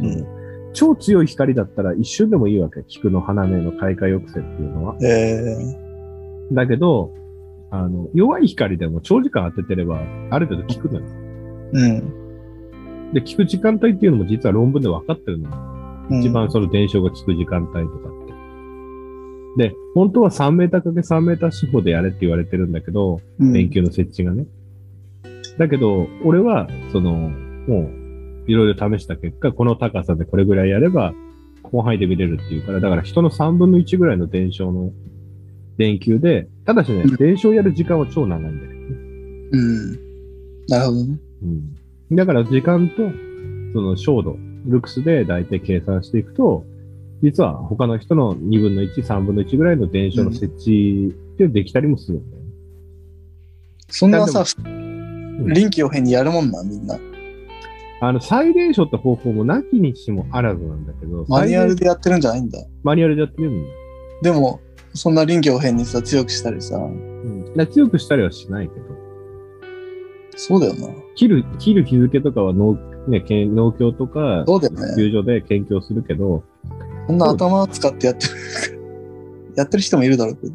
[0.00, 0.34] うん
[0.76, 2.82] 超強い光だったら一瞬でもいいわけ。
[2.88, 4.96] 菊の花芽の開花抑制っていうのは。
[5.00, 5.56] え
[6.52, 7.12] だけど、
[7.82, 11.06] あの、弱い光でも長時間当ててれば、ある程度効くのよ。
[11.72, 13.12] ー、うん。
[13.12, 15.56] で、効く時間帯っていうのも実は論文で分かってるのよ。
[15.56, 15.74] うん
[16.20, 19.68] 一番その伝承が効く時間帯とかって。
[19.70, 24.46] で、本当は3メーターかけ3メーター四方でやれって言われてるんだけど、うん電球の設置がね。
[25.58, 28.04] だけど、俺は、その、もう、
[28.46, 31.14] いろいろ試した結果、この高さでこれぐらいやれば、
[31.70, 34.92] 広範囲で見れるっていうから、だから人の3分の1ぐらいの電承の
[35.76, 38.78] 電球で、ただしねうん、電承やる時間は超長いんだよね。
[39.52, 39.92] うん。
[40.68, 41.18] なるほどね。
[41.42, 41.46] う
[42.14, 42.16] ん。
[42.16, 42.96] だから時間と、
[43.74, 46.64] その照度、ルクスで大体計算していくと、
[47.22, 52.50] 実は他の人の2分の1、3分の1ぐらいの電承の設置でできたりもするんだよね。
[53.88, 56.98] そんなさ、ん臨機応変にやるもんな、みんな。
[58.00, 62.58] あの、再電承って方法もなきにしもあらずなんだけど、マニュアルでやってるんじゃないんだ。
[62.82, 63.74] マニュアルでやってるんだよ。
[64.22, 64.60] でも、
[64.94, 67.66] そんな臨機応変にさ、強くしたりさ、うん。
[67.70, 68.86] 強くしたりはしないけど、
[70.36, 70.88] そうだよな。
[71.14, 72.74] 切る、切る日付とかは農、
[73.08, 74.94] ね、農協とか、そうだよね。
[74.96, 76.44] 球場で研究をするけど、
[77.06, 78.32] そんな頭を使ってやってる。
[79.56, 80.52] やってる人もいるだろうけど。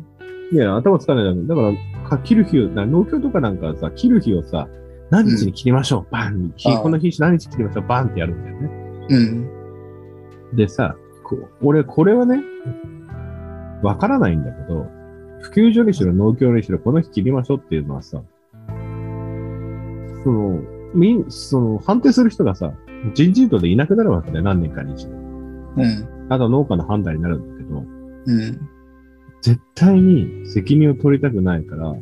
[0.52, 1.62] いや、頭使わないだだか
[2.04, 4.68] ら、か切る日を、な農協とかなんかはさ、切る日をさ、
[5.10, 8.70] 何日に切りましょう、バン日ああこの日何日切りましょうバンってやるんだよね。
[9.10, 9.18] う
[10.54, 10.56] ん。
[10.56, 12.44] でさ、こ俺、これはね、
[13.82, 14.88] わからないんだけど、
[15.42, 18.22] 普及所にしろ農協にしろこの日切りましょうっていうのはさ、
[20.24, 20.62] その、
[20.94, 22.74] みん、その、判定する人がさ、
[23.14, 25.12] 人事異動でいなくなるわけだよ、何年かに一度。
[25.12, 26.28] うん。
[26.30, 27.84] あとは農家の判断になるんだけど、
[28.26, 28.60] うん。
[29.42, 31.96] 絶対に責任を取りたくないから、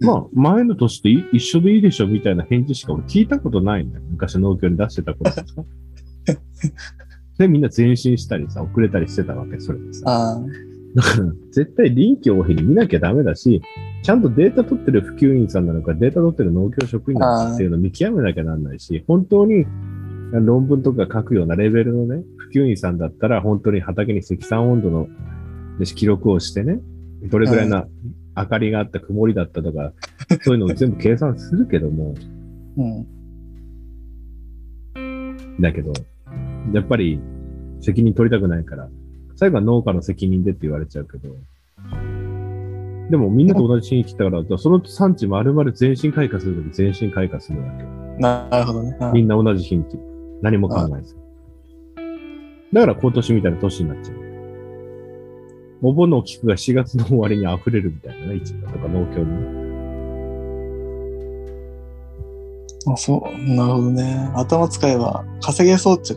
[0.00, 4.04] まあ、前の年とい一緒でいいでしょみたいな返事しか俺聞いたことないんだよ。
[4.10, 5.44] 昔農協に出してた頃とか。
[7.38, 10.42] で、みんな前進したりさ、遅れたりしてたわけ、それでさ。
[10.94, 13.62] だから、絶対臨機応変に見なきゃダメだし、
[14.02, 19.64] ちゃんとデータ取ってる普及員さんなのか、データ取ってる農協職員なのかっていうのを見極めなきゃなんないし、本当に
[20.32, 25.08] 論文とか書くようなレベルのね、普及員さんだったら、本当に畑に積算温度の
[25.78, 26.80] で記録をしてね、
[27.30, 27.86] どれぐらいな
[28.36, 29.92] 明かりがあった、曇りだったとか、
[30.42, 32.14] そういうのを全部計算するけども、
[32.76, 33.06] うん。
[35.60, 35.92] だけど、
[36.72, 37.20] やっぱり
[37.80, 38.88] 責任取りたくないから、
[39.42, 41.34] 最後は農家の責任でって言われちゃうけど、
[43.10, 47.82] でもみんなと同じ地に来たから、その産地丸々全身開花するとき全身開花するわけ。
[48.20, 48.96] なるほどね。
[49.12, 49.84] みんな同じ日に
[50.42, 51.16] 何も考えず。
[52.72, 54.16] だから今年みたいな年になっちゃう。
[55.82, 59.62] お盆の菊が4月の終わりに溢れるみたいなね、市場とか農協にね。
[62.86, 63.54] あそう。
[63.56, 64.30] なるほどね。
[64.36, 66.16] 頭使えば稼げそうっちゃ。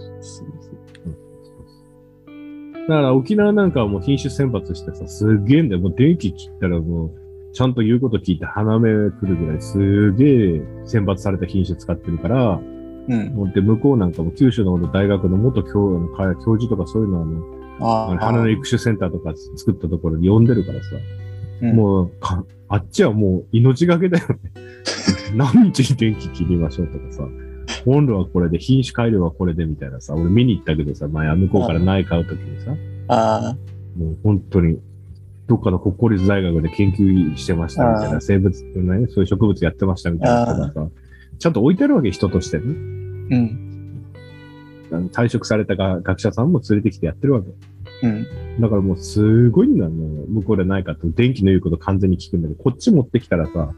[2.87, 5.81] だから沖縄なんかはもう品種選抜してさ、すげえんだよ。
[5.81, 7.11] もう電気切ったらもう、
[7.53, 12.59] ちゃんと言うこと聞いて鼻目来るぐらいすげえ選抜された品種使ってるから、
[13.07, 13.35] うん。
[13.35, 16.09] もうで、向こうなんかも九州の大学の元教
[16.43, 20.89] 教授とかそういうのはあの、あ花の育種センターとか作ったところに呼んでるからさ、
[21.61, 24.35] うんもうか、あっちはもう命がけだよね。
[25.35, 27.27] 何日に電気切りましょうとかさ、
[27.85, 32.75] 温度はこれで、品種改良はこれでみたいなさ、俺見に行ったけどさ、前向こうから苗買うときにさ、
[33.07, 33.55] あ
[33.97, 34.79] もう本当に、
[35.47, 40.87] どっかの国公立大学で研究してましたみたいあな、生物のね、そういう植物やってましたみたいなさ、
[41.37, 42.63] ちゃんと置いてあるわけ、人としてね。
[42.65, 43.35] あ。
[43.35, 43.71] うん。
[45.11, 47.49] 退職されたが学者さんも連れてきてやってるわけ。
[48.03, 48.25] うん。
[48.61, 53.73] だからもうすごいんだよ、向こうでないかって、電気の言うこと完全に聞くんだけど、こっち持ってきたらさ、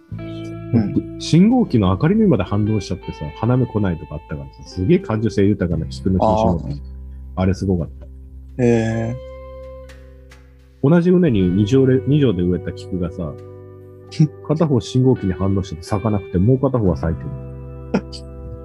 [0.76, 6.82] ん信号機の明かりにまで反応しちゃってさ、鼻目来ないとかあったからさ、すげえ感受性豊かな菊の品種の
[7.36, 8.08] あれすごかった。
[8.58, 9.16] え
[10.84, 13.34] 同じ畝に2畳で二畳で植えた菊がさ、
[14.48, 17.30] 片方信号機に反応してて咲かなくて、もう片方は咲いてる。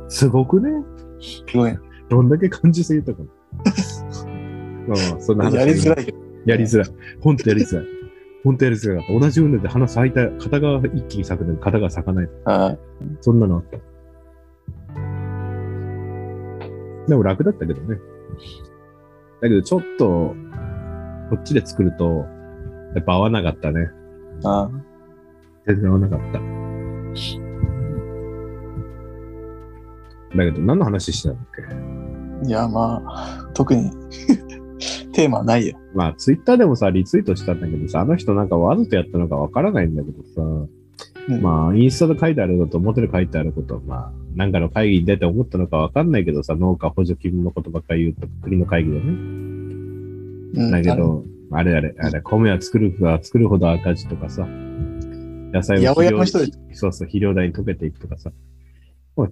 [0.08, 0.70] すごくね？
[0.70, 0.84] ー、
[1.20, 1.78] すごい。
[2.08, 3.30] どんだけ感受性豊かな。
[4.88, 6.14] まあまあ、そんな話やりづらい。
[6.44, 6.88] やりづらい。
[7.20, 7.86] ほんとやりづらい。
[8.44, 9.20] 本当やりづらかった。
[9.20, 12.28] 同じ運動で花咲いた、片側一気に咲くのに片側咲かない。
[12.44, 12.76] あ
[13.20, 13.78] そんなのあった。
[17.08, 17.98] でも楽だったけどね。
[19.40, 20.34] だけどちょっと、
[21.30, 22.26] こっちで作ると、
[22.94, 23.90] やっぱ合わなかったね。
[24.44, 24.70] あ、
[25.66, 26.38] 全然合わなかった。
[30.36, 31.46] だけど何の話してたんだっ
[32.42, 32.48] け？
[32.48, 33.90] いや、まあ、特に
[35.12, 35.78] テーマはないよ。
[35.94, 40.42] まあ、ツイッターでもさ、リツイートしたんだけどさ、あの人なんかわざとやったのかわからないんだけどさ、
[41.28, 49.02] うんまあ、インスタで書いてあること、表で書いてあることは、まあ、なんかの会議に出て思ったのかわかんないけどさ、農家補助金のことばっかり言うと、国の会議でね。
[49.06, 49.42] うん
[50.70, 58.32] だけど、あれあれ、あれ、米は作るは作るほど赤字とかさ、野菜は八百屋の人でそうそう、肥料代に溶けていくとかさ、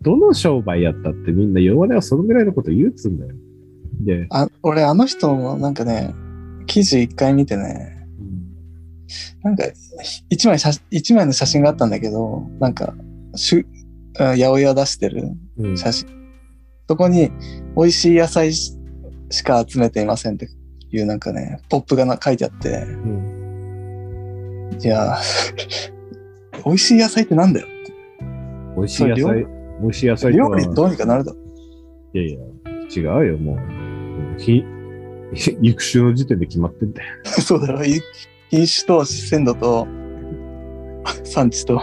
[0.03, 3.35] どの商売やったってみんな弱音はそのぐらいのこと言うっつうんだよ。
[4.01, 6.15] で、あ俺、あの人のなんかね、
[6.67, 8.07] 記事一回見てね、
[9.43, 9.65] なんか、
[10.29, 12.95] 一枚写一枚の写真があったんだけど、なんか、
[13.35, 13.67] しゅ
[14.19, 16.09] あ八百屋出してるうん、写真。
[16.89, 17.31] そこに、
[17.77, 18.77] 美味しい野菜し
[19.31, 20.49] しか集めていませんって
[20.91, 23.41] いうなんかね、ポップがな書いてあって、うん
[24.83, 25.19] いや、
[26.65, 27.67] 美味しい野菜ってなんだよ。
[28.77, 29.47] 美味しい野そ菜、
[29.81, 31.39] 美味しい野菜料理どうにかなるだろ。
[32.15, 32.39] いやいや、
[32.97, 33.80] 違うよ、もう。
[34.41, 34.65] ひ、
[35.63, 37.09] 育種の時点で決まってんだよ。
[37.25, 37.85] そうだろ。
[37.85, 38.01] い
[38.51, 39.87] 品種と鮮度と
[41.25, 41.81] 産地と。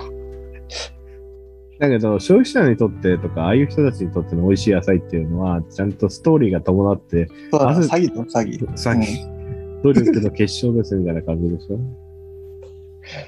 [1.79, 8.67] だけど、消費者にとってとか、ああいう人たちにとっての美味しい野菜っていうのは、ちゃんとストーリーが伴って、そうだ詐欺と詐欺。
[8.73, 11.79] 詐欺、努力の結晶ですみたいな感じでしょ？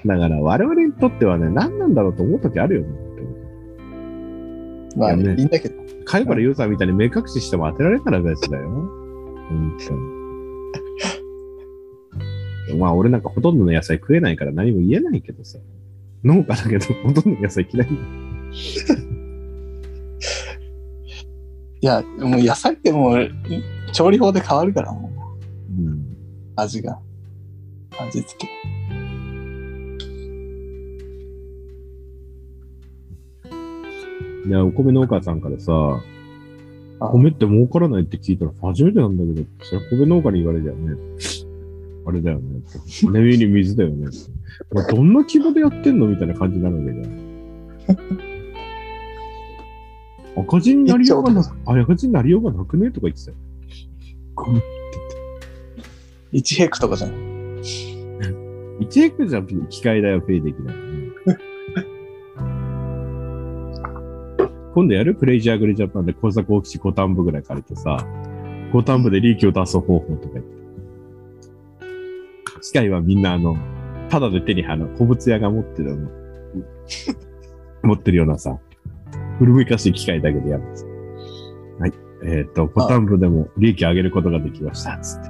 [0.06, 2.88] だから、我々にとってはね、何なんだろうと思うときあるよね。
[4.98, 5.76] まあ、いいいんだけど。
[6.06, 8.90] 貝原ユーザーみたいに目隠ししても当てられたら別だよ。
[9.50, 10.20] 本当に。
[12.78, 15.58] まあ、俺なんかほとんどの野菜食えないから何も言えないけどさ。
[16.24, 17.88] 農家だけど、ほとんどの野菜嫌い。
[21.82, 23.30] いや、もう野菜ってもう、
[23.94, 25.12] 調理法で変わるから、も
[25.70, 26.18] う、うん。
[26.56, 27.00] 味が。
[28.00, 28.48] 味付け。
[34.48, 36.02] いや、お米農家さんからさ、あ
[37.00, 40.98] 米って儲からないって聞いたら初めてなんだけど、それは米農家に言われちゃうね。
[42.06, 42.62] あれだよね。
[43.04, 44.08] 寝耳に水だよね。
[44.72, 48.20] お前どんな規模でやってんのみたいな感じになるわけじゃん。
[50.38, 53.38] 赤字になりようがなく、あ赤字になりようがなくねとか言ってたよ。
[54.36, 54.62] 米
[56.34, 57.12] 1ヘクとかじゃん。
[58.80, 60.76] 1ヘクじゃ機械代はペイできない、
[64.74, 65.16] 今度やる？
[65.16, 68.06] クレイジーアグリジャパンで工作大きし5単部ぐらい借りてさ、
[68.72, 70.60] 5単部で利益を出す方法とか言って。
[72.62, 73.58] 機械はみんなあの、
[74.10, 76.10] ただで手にあの、古物屋が持ってるの、
[77.84, 78.60] 持ってるようなさ、
[79.40, 80.86] 古めかしい機械だけでやるんです。
[81.80, 81.94] はい。
[82.24, 84.98] えっ、と、5単部でも利益上げることができました。
[85.00, 85.22] つっ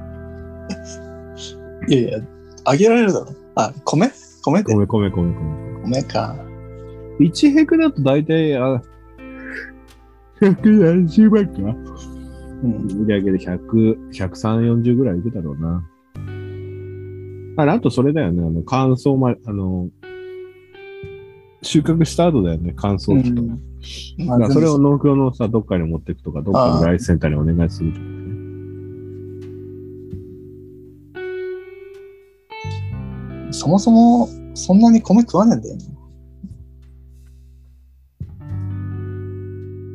[1.88, 1.96] て。
[1.96, 2.20] いやいや、
[2.66, 3.28] あげられるだろ。
[3.56, 4.12] あ、米？
[4.44, 4.74] 米で？
[4.74, 5.34] 米米米米。
[5.84, 6.36] 米か。
[7.20, 8.82] 1ヘクだと大体、あ、
[10.42, 11.60] 170万か？
[12.64, 13.04] うん。
[13.04, 15.84] 売り上げで100、130、40ぐらいいくだろうな。
[17.58, 18.42] あれ、あとそれだよね。
[18.42, 19.90] あの、乾燥ま、あの、
[21.62, 22.74] 収穫した後だよね。
[22.76, 23.42] 乾燥機と。
[23.42, 23.60] うん
[24.20, 28.20] だからそれを農協のさ、どっかに持っていくとか、どっかのライスセンターにお願いするとかね。
[33.52, 35.84] そもそも、そんなに米食わねえんだよね。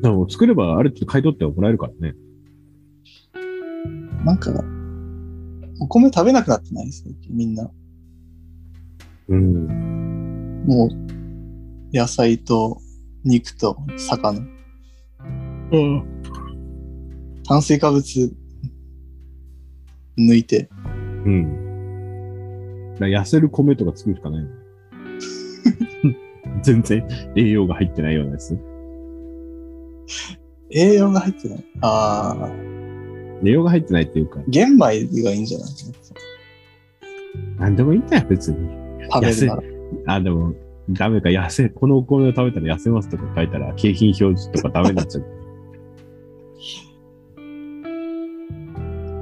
[0.04, 2.14] でも作ればある程度買い取ってはもらえるからね。
[4.22, 4.52] なんか、
[5.80, 6.86] お米食べなくなってない？
[6.86, 7.70] ですね、みんな。
[9.28, 10.64] うん。
[10.66, 12.76] もう、野菜と
[13.24, 14.40] 肉と魚。
[17.48, 18.36] 炭水化物
[20.18, 20.68] 抜いて。
[21.24, 22.94] うん。
[22.98, 24.46] 痩せる米とか作るしかない。
[26.62, 28.59] 全然栄養が入ってないようなやつ。
[30.70, 31.64] 栄養が入ってない？
[31.82, 32.48] ああ、
[33.44, 35.00] 栄養が入ってないっていうか、玄米がい
[35.36, 35.68] いんじゃない？
[37.59, 38.59] なんでもいいんだよ、別に。
[39.11, 39.62] 食べるなら。
[40.07, 40.55] あ、でも、
[40.90, 45.24] ダメか、痩せ、このお米を食べたら痩せますとか書いたら、景品表示とかダメになっちゃう。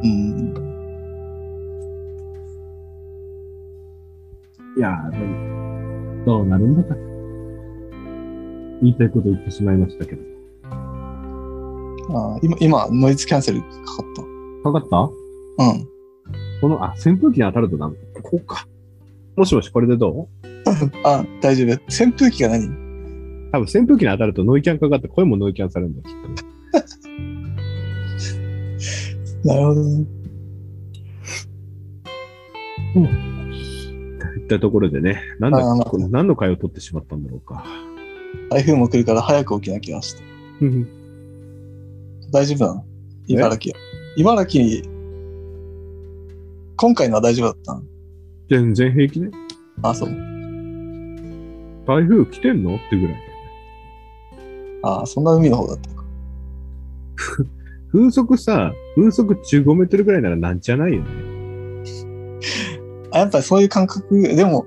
[0.03, 0.55] うん。
[4.77, 6.95] いやー、でも、どうなるんだか。
[8.81, 10.32] 言いたいこと言ってしまいましたけど。
[12.15, 14.89] あー今、今、ノイズキャンセルかかっかかった？
[14.91, 14.99] た。
[15.01, 15.11] うん。
[16.61, 17.97] この、あ、扇風機に当たるとダメ。
[18.23, 18.67] こうか。
[19.37, 20.49] もしもし、これでどう？
[21.05, 21.73] あ、大丈夫。
[21.89, 22.69] 扇風機が何？
[23.53, 26.35] 多分扇風機に当たるとノイキャンかかって声もノイキャンされるんだよ、きっとね。
[29.45, 30.07] なるほどね。
[32.95, 37.65] といったところでね、なんだあーまあこれ何の回を取ってしまったんだろうか。
[38.51, 40.23] 台風も来るから早く起きなきゃして。
[42.33, 42.85] 大丈夫なの？
[43.27, 43.79] 茨城。
[44.17, 44.65] 茨城、
[46.77, 47.83] 今回のは大丈夫だったの？
[48.49, 49.31] 全然平気ね。
[49.83, 50.09] あ、そう。
[51.87, 52.77] 台風来てんの？
[52.77, 53.17] ってぐらい。
[54.83, 56.05] あ、そんな海の方だったか。
[57.93, 61.09] 風速さ、風速15メートルぐらいならなんじゃないよね。
[63.13, 64.65] あ、やっぱりそういう感覚、でも、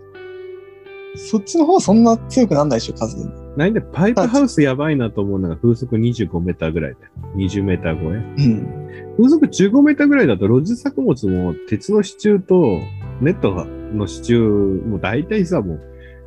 [1.16, 3.18] そっちの方そんな強くなんないでしょ、風。
[3.58, 6.97] なんで、パイプハウスやばいなと思うのが風速25メーターぐらいで。
[7.36, 8.18] 20メーター超え。
[8.18, 9.16] うん。
[9.18, 12.82] 風速15メーターぐらいだと、路地作物も鉄の支柱と
[13.22, 15.82] ネットの支柱も大体さ、もう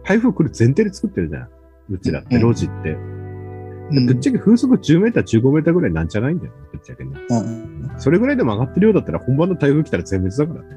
[0.05, 1.49] 台風来る前提で作ってるじゃん。
[1.91, 2.93] うちらって、うん路地って。
[2.93, 3.18] うん
[4.07, 6.53] ぶっちゃけ風速10メーター、15メーターぐらいなんじゃないんだよ。
[6.72, 7.18] ぶっちゃけね。
[7.31, 7.91] うん。
[7.97, 10.68] それぐらいでも上がってるようだったら、本番の台風来たら全滅だからね。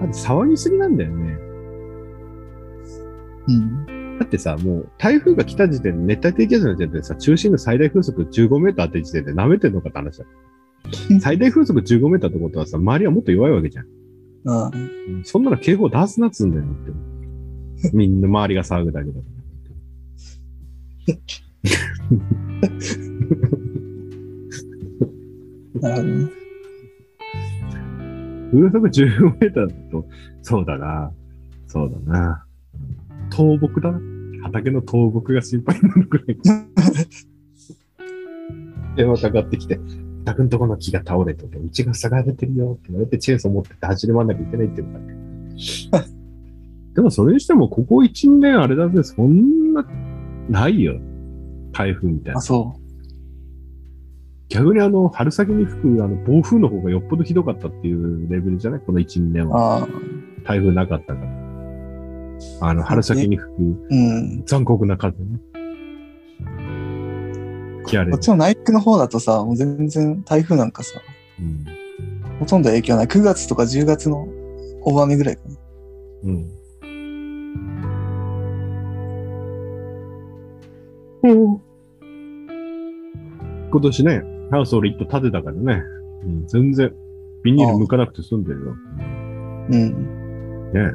[0.00, 1.47] だって騒ぎすぎなんだよね。
[3.48, 4.18] うん。
[4.18, 10.24] だってさ、もう台風が来た時点で、熱帯低気圧の時点でさ、中心の最大風速15メーターって時点で舐めてんのかって話だ。
[11.20, 13.86] 最大風速15メーターってことはさ、周りはもっと弱いわけじゃん。
[14.44, 14.64] うん。
[14.64, 16.66] うんそんなの警報出すなっつうんだよっ
[17.90, 17.92] て。
[17.92, 19.20] みんな周りが騒ぐだけだか
[25.82, 25.90] ら。
[25.90, 26.28] なるほどね。
[28.50, 30.06] 風速15メーターだと、
[30.42, 31.12] そうだな。
[31.66, 32.47] そうだな。
[33.38, 34.00] 倒木だな。
[34.42, 36.38] 畑の倒木が心配になるくらい。
[38.96, 39.78] 電話かかってきて、
[40.24, 44.92] 宅のとこの木が倒れてて、うちが塞がれてるよって言われて、チェーンソー持ってって走り回んなきゃいけないって言。
[46.94, 49.86] でもそれにしても、ここ1、2年あれだぜ、そんな、
[50.50, 50.98] ないよ。
[51.72, 52.40] 台風みたいなあ、。
[52.40, 52.74] そ
[54.48, 58.80] 逆にあの、春先に吹くあの暴風の方がよっぽどひどかったっていうレベルじゃない？
[58.80, 59.50] この1、2年う。
[59.50, 59.86] は。
[60.44, 61.37] 台風なかったから。
[62.60, 64.44] あの、春先に吹くうん。
[64.46, 65.40] 残酷な風ね。
[68.10, 71.00] こっちの内陸の方だとさ、もう全然台風なんかさ、
[71.40, 71.64] うん。
[72.38, 73.06] ほとんど影響ない。
[73.06, 74.28] 9月とか10月の
[74.82, 75.56] 大雨ぐらいかな。
[76.24, 76.58] うん。
[81.22, 81.60] うん。
[83.70, 85.82] 今年ね、ハウス俺一棟建てたからね。
[86.24, 86.92] うん、全然、
[87.42, 88.76] ビニール剥かなくて済んでるよ。
[89.70, 90.72] うん。
[90.72, 90.92] ね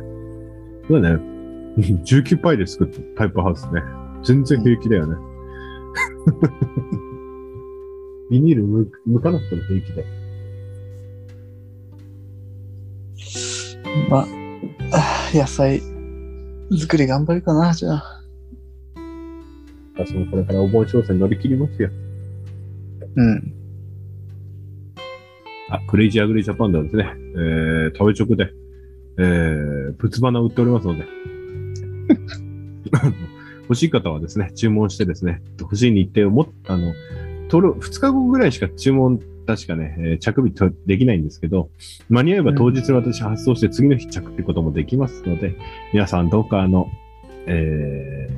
[0.88, 1.33] そうだね。
[1.78, 3.82] 19パイで作ったタイプハウスね。
[4.24, 5.15] 全然平気だよね。
[8.30, 10.07] ビニールむ剥かなくても平気だよ。
[14.09, 14.28] まあ、
[15.34, 15.82] 野菜
[16.80, 18.21] 作り頑張るかな、じゃあ。
[19.95, 21.89] 私もこれからお盆商戦乗り切りますよ。
[23.15, 23.53] うん。
[25.69, 28.51] あ、クレイジーアグリジャパンではですね、えー、食べ直で、
[29.17, 31.05] えー、仏花売っておりますので、
[33.64, 36.94] 欲しい方はですね、注文してですね、欲しい日程をもっ、あの、
[37.50, 41.70] 取る、2日後ぐらいしか注文、確かね、えー着日とできないんですけど、
[42.10, 45.56] 間に合えば当日に私発送して次の日着ってこともできますので、
[45.94, 46.89] 皆さんどうかあの、
[47.46, 48.30] え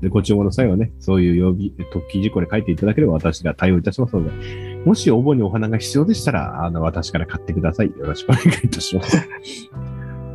[0.00, 4.30] ー、でご注文の際はね、そういう曜日、特記事項で書いていただければ私が対応いたしますので、
[4.84, 7.86] もしお盆にお花が必要でしたら、あの、私から買ってください。
[7.86, 9.16] よろしくお願いいたします。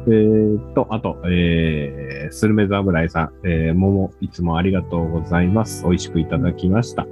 [0.10, 5.84] えーっと、あと、えー、スルメ侍さん、えー、桃、いつもありがとうございます。
[5.84, 7.08] 美味しくいただきました。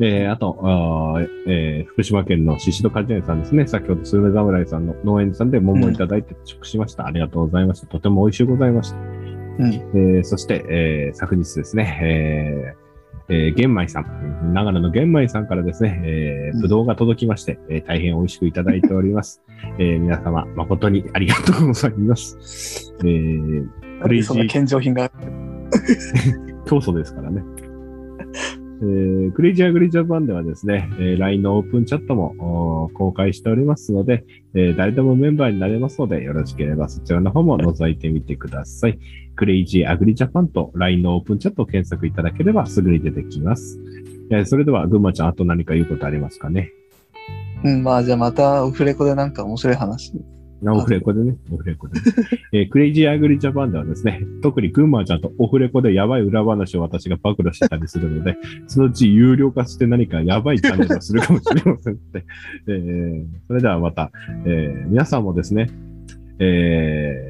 [0.00, 3.66] えー、あと、あーえー、福島県の宍戸果樹園さんですね。
[3.66, 7.06] 先ほどスルメ侍さんの農園さんで桃をいただいて食しました。
[7.06, 7.86] ありがとうございました。
[7.86, 8.98] とても美味しゅうございました。
[8.98, 9.72] うん。
[9.72, 12.81] えーそして、えー昨日ですね、えー
[13.28, 19.42] えー玄米さん、長野の玄米さんからですね、えー、うんぶどうが届きまして、えー大変美味しくいただいております。
[19.78, 22.94] えー皆様、誠にありがとうございます。
[23.00, 23.68] えー、
[24.02, 25.10] クレイジそんなー献上品が。
[26.66, 27.42] 競争ですからね。
[28.84, 34.24] えー、クレイジーアグリジャパンではですね、えー LINE のオープンチャットも公開しておりますので、
[34.54, 38.98] えー誰でもメンバーになれますので、よろしければそちらの方も覗いてみてください。
[39.36, 43.78] クレイジーアグリジャパンと LINE のオープンチャットを検索いただければすぐに出てきます。
[44.32, 46.72] えーそれでは、ぐんまちゃん、あと何か言うことありますかね？
[47.62, 50.12] うん、まあじゃあまたオフレコでなんか面白い話
[50.70, 52.06] オフレコでね、オフレコで、ね
[52.52, 58.36] えークレイジーアグリジャパンではですね、特にクンマーちゃんとオフレコでやばい裏話を私が暴露してたりするので、
[58.68, 62.24] そのうち有料化して何かやばいチャンネルをするかもしれませんので、
[62.68, 64.12] えーそれではまた、
[64.44, 65.68] えー皆さんもですね、
[66.38, 67.26] え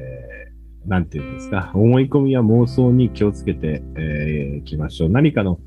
[0.85, 5.09] ーなんていうんですか、思い込みや妄想に気をつけてい、えーきましょう。
[5.09, 5.59] 何かの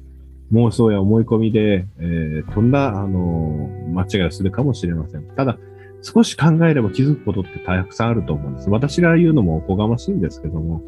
[0.52, 5.22] 妄想や思い込みで、えーとんだ、あのー間違いをするかもしれません。
[5.36, 5.58] ただ、
[6.02, 8.70] 少し考えれば気づくことってたくさんあると思うんです。
[8.70, 10.82] 私が言うのもおこがましいんですけども、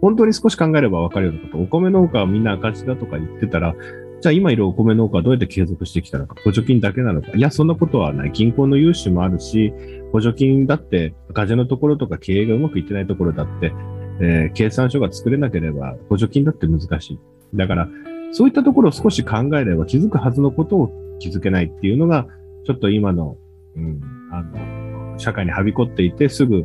[0.00, 3.74] 本当に少し考えればわかるようなこと、お米農家はみんな赤字だとか言ってたら、
[4.20, 7.32] じゃあ今いるお米農家はどうやって継続してきたのか、補助金だけなのか。
[7.34, 8.30] いや、そんなことはない。
[8.32, 9.72] 銀行の融資もあるし、
[10.12, 13.72] 補助金だって赤字のところとか経営がうまくいってないところだって、
[14.20, 17.18] えー計算書が作れなければ補助金だって難しい。
[17.54, 17.88] だから、
[18.32, 22.26] そういったところを少し考えれば気づくはずのことを気づけないっていうのが、
[22.64, 23.36] ちょっと今の、
[23.76, 24.00] うん、
[24.32, 26.64] あの、社会にはびこっていて、すぐ、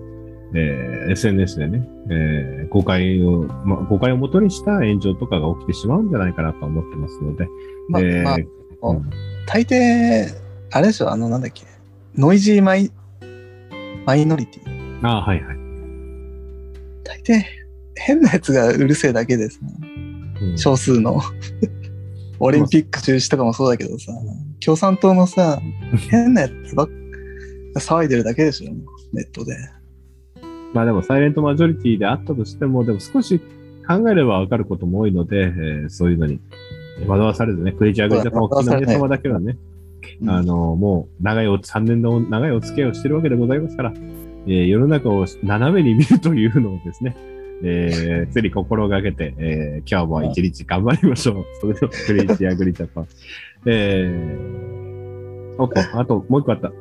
[0.55, 7.47] えー SNS でね、えー誤解を、ま、誤解をもとにした炎上とかが起きてしまうんじゃないかなと思ってますので、
[7.88, 8.36] まあ、えーまあ、
[8.89, 9.10] うん
[9.47, 10.28] 大抵、
[10.72, 11.66] あれでしょ、あの、なんだっけ、
[12.16, 12.91] ノイジーマイ、
[14.05, 15.07] マイノリティ。
[15.07, 15.57] ああ、はいはい。
[17.03, 17.41] 大抵、
[17.95, 19.72] 変なやつがうるせえだけですね。
[20.41, 21.22] うん少数の。
[22.39, 24.14] オリンピック中止とかもそうだけどさ、
[24.64, 25.60] 共産党のさ、
[26.10, 26.93] 変なやつばっか
[27.80, 28.71] 騒いでるだけでしょ、
[29.13, 29.55] ネットで。
[30.73, 33.39] まあでも、サイレントマジョリティであったとしても、でも少し
[33.88, 36.39] 考えればわかることも多いので、えーそういうのに
[37.07, 39.57] 惑わされずね、クレイジーアグリジャパンお聞きの皆様だけはね、
[40.21, 43.93] うんあの、もう長いお、3年の長いお付き合いをしてるわけでございますから、
[44.45, 47.15] えー世の中を斜めに見るというのをですね、
[47.63, 51.45] えー、常に心がけて、えー今日も一日頑張りましょう。
[51.59, 53.07] それでは、クレイジーアグリジャパン。
[53.65, 56.71] えー、おっと、あともう一個あった。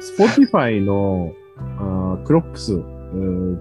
[0.00, 2.82] Spotify のあークロップス、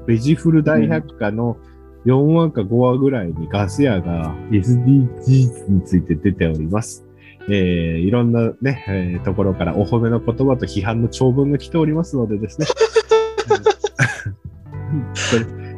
[0.05, 1.57] ベジフル大百科の
[2.05, 7.05] 4話か5話ぐらいにガス屋が SDGs について出ております。
[7.49, 12.67] えーいろんなね、えーところからお褒めの言葉と批判の長文が来ておりますのでですね。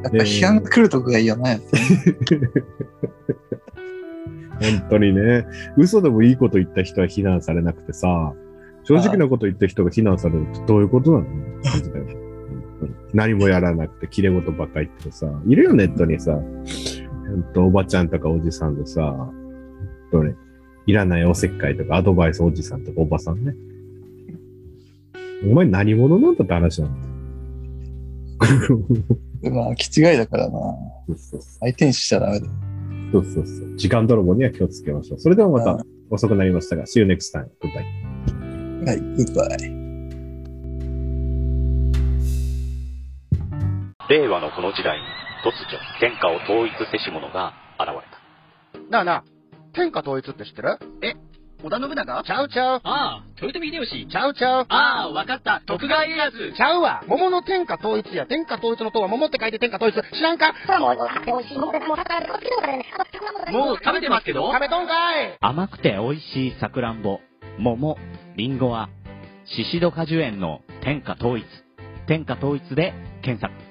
[0.04, 1.60] やっぱ批判が来るとこがいいよね。
[4.60, 5.46] 本当にね、
[5.78, 8.34] 嘘でもいいこと言った人は非難されなくてさ、
[8.90, 11.26] 正直なこと言った人が非難されるってどういうことなの？
[13.14, 16.40] 何もやらなくて、綺麗事ばっかり言ってさ、いるよ、ネットにさ、ほ
[17.38, 19.34] んとおばちゃんとかおじさんでさ、本
[20.12, 20.34] 当に、
[20.88, 23.56] いらないおせっかいとかアドバイスおじさんとかおばさんね。
[25.46, 27.08] お前何者なんだって話なんだ
[28.68, 29.52] よ。
[29.54, 30.52] まあ、気違いだからな。
[30.52, 32.48] そうそうそう相手にしちゃダメだ。
[33.12, 33.76] そうそうそう。
[33.78, 35.20] 時間泥棒には気をつけましょう。
[35.20, 37.48] それではまた遅くなりましたが、See you next time.
[37.62, 38.49] Goodbye.
[38.86, 39.50] はい、グッバイ。
[44.10, 45.04] 令和のこの時代に
[45.44, 47.96] 突如天下を統一せし者が現れ
[48.80, 48.80] た。
[48.90, 49.24] なあなあ、
[49.74, 50.80] 天下統一って知ってる？
[51.04, 51.16] え、
[51.62, 52.24] 織田信長？
[52.24, 52.82] ちゃうちゃう。
[52.86, 54.08] ああ、豊臣秀吉？
[54.10, 54.66] ちゃうちゃう。
[54.70, 55.62] ああ、わかった。
[55.66, 56.54] 徳川家康。
[56.56, 57.04] ちゃうわ。
[57.06, 58.26] 桃の天下統一や。
[58.28, 59.94] 天下統一の塔は桃って書いて天下統一。
[59.94, 60.54] 知らんか？
[63.52, 67.20] もう食べてますけど食べとんかい甘くて美味しいさくらんぼ、
[67.58, 67.98] 桃、
[68.36, 68.90] りんごは、
[69.46, 71.46] シシド果樹園の天下統一。
[72.08, 73.69] 天下統一で検索。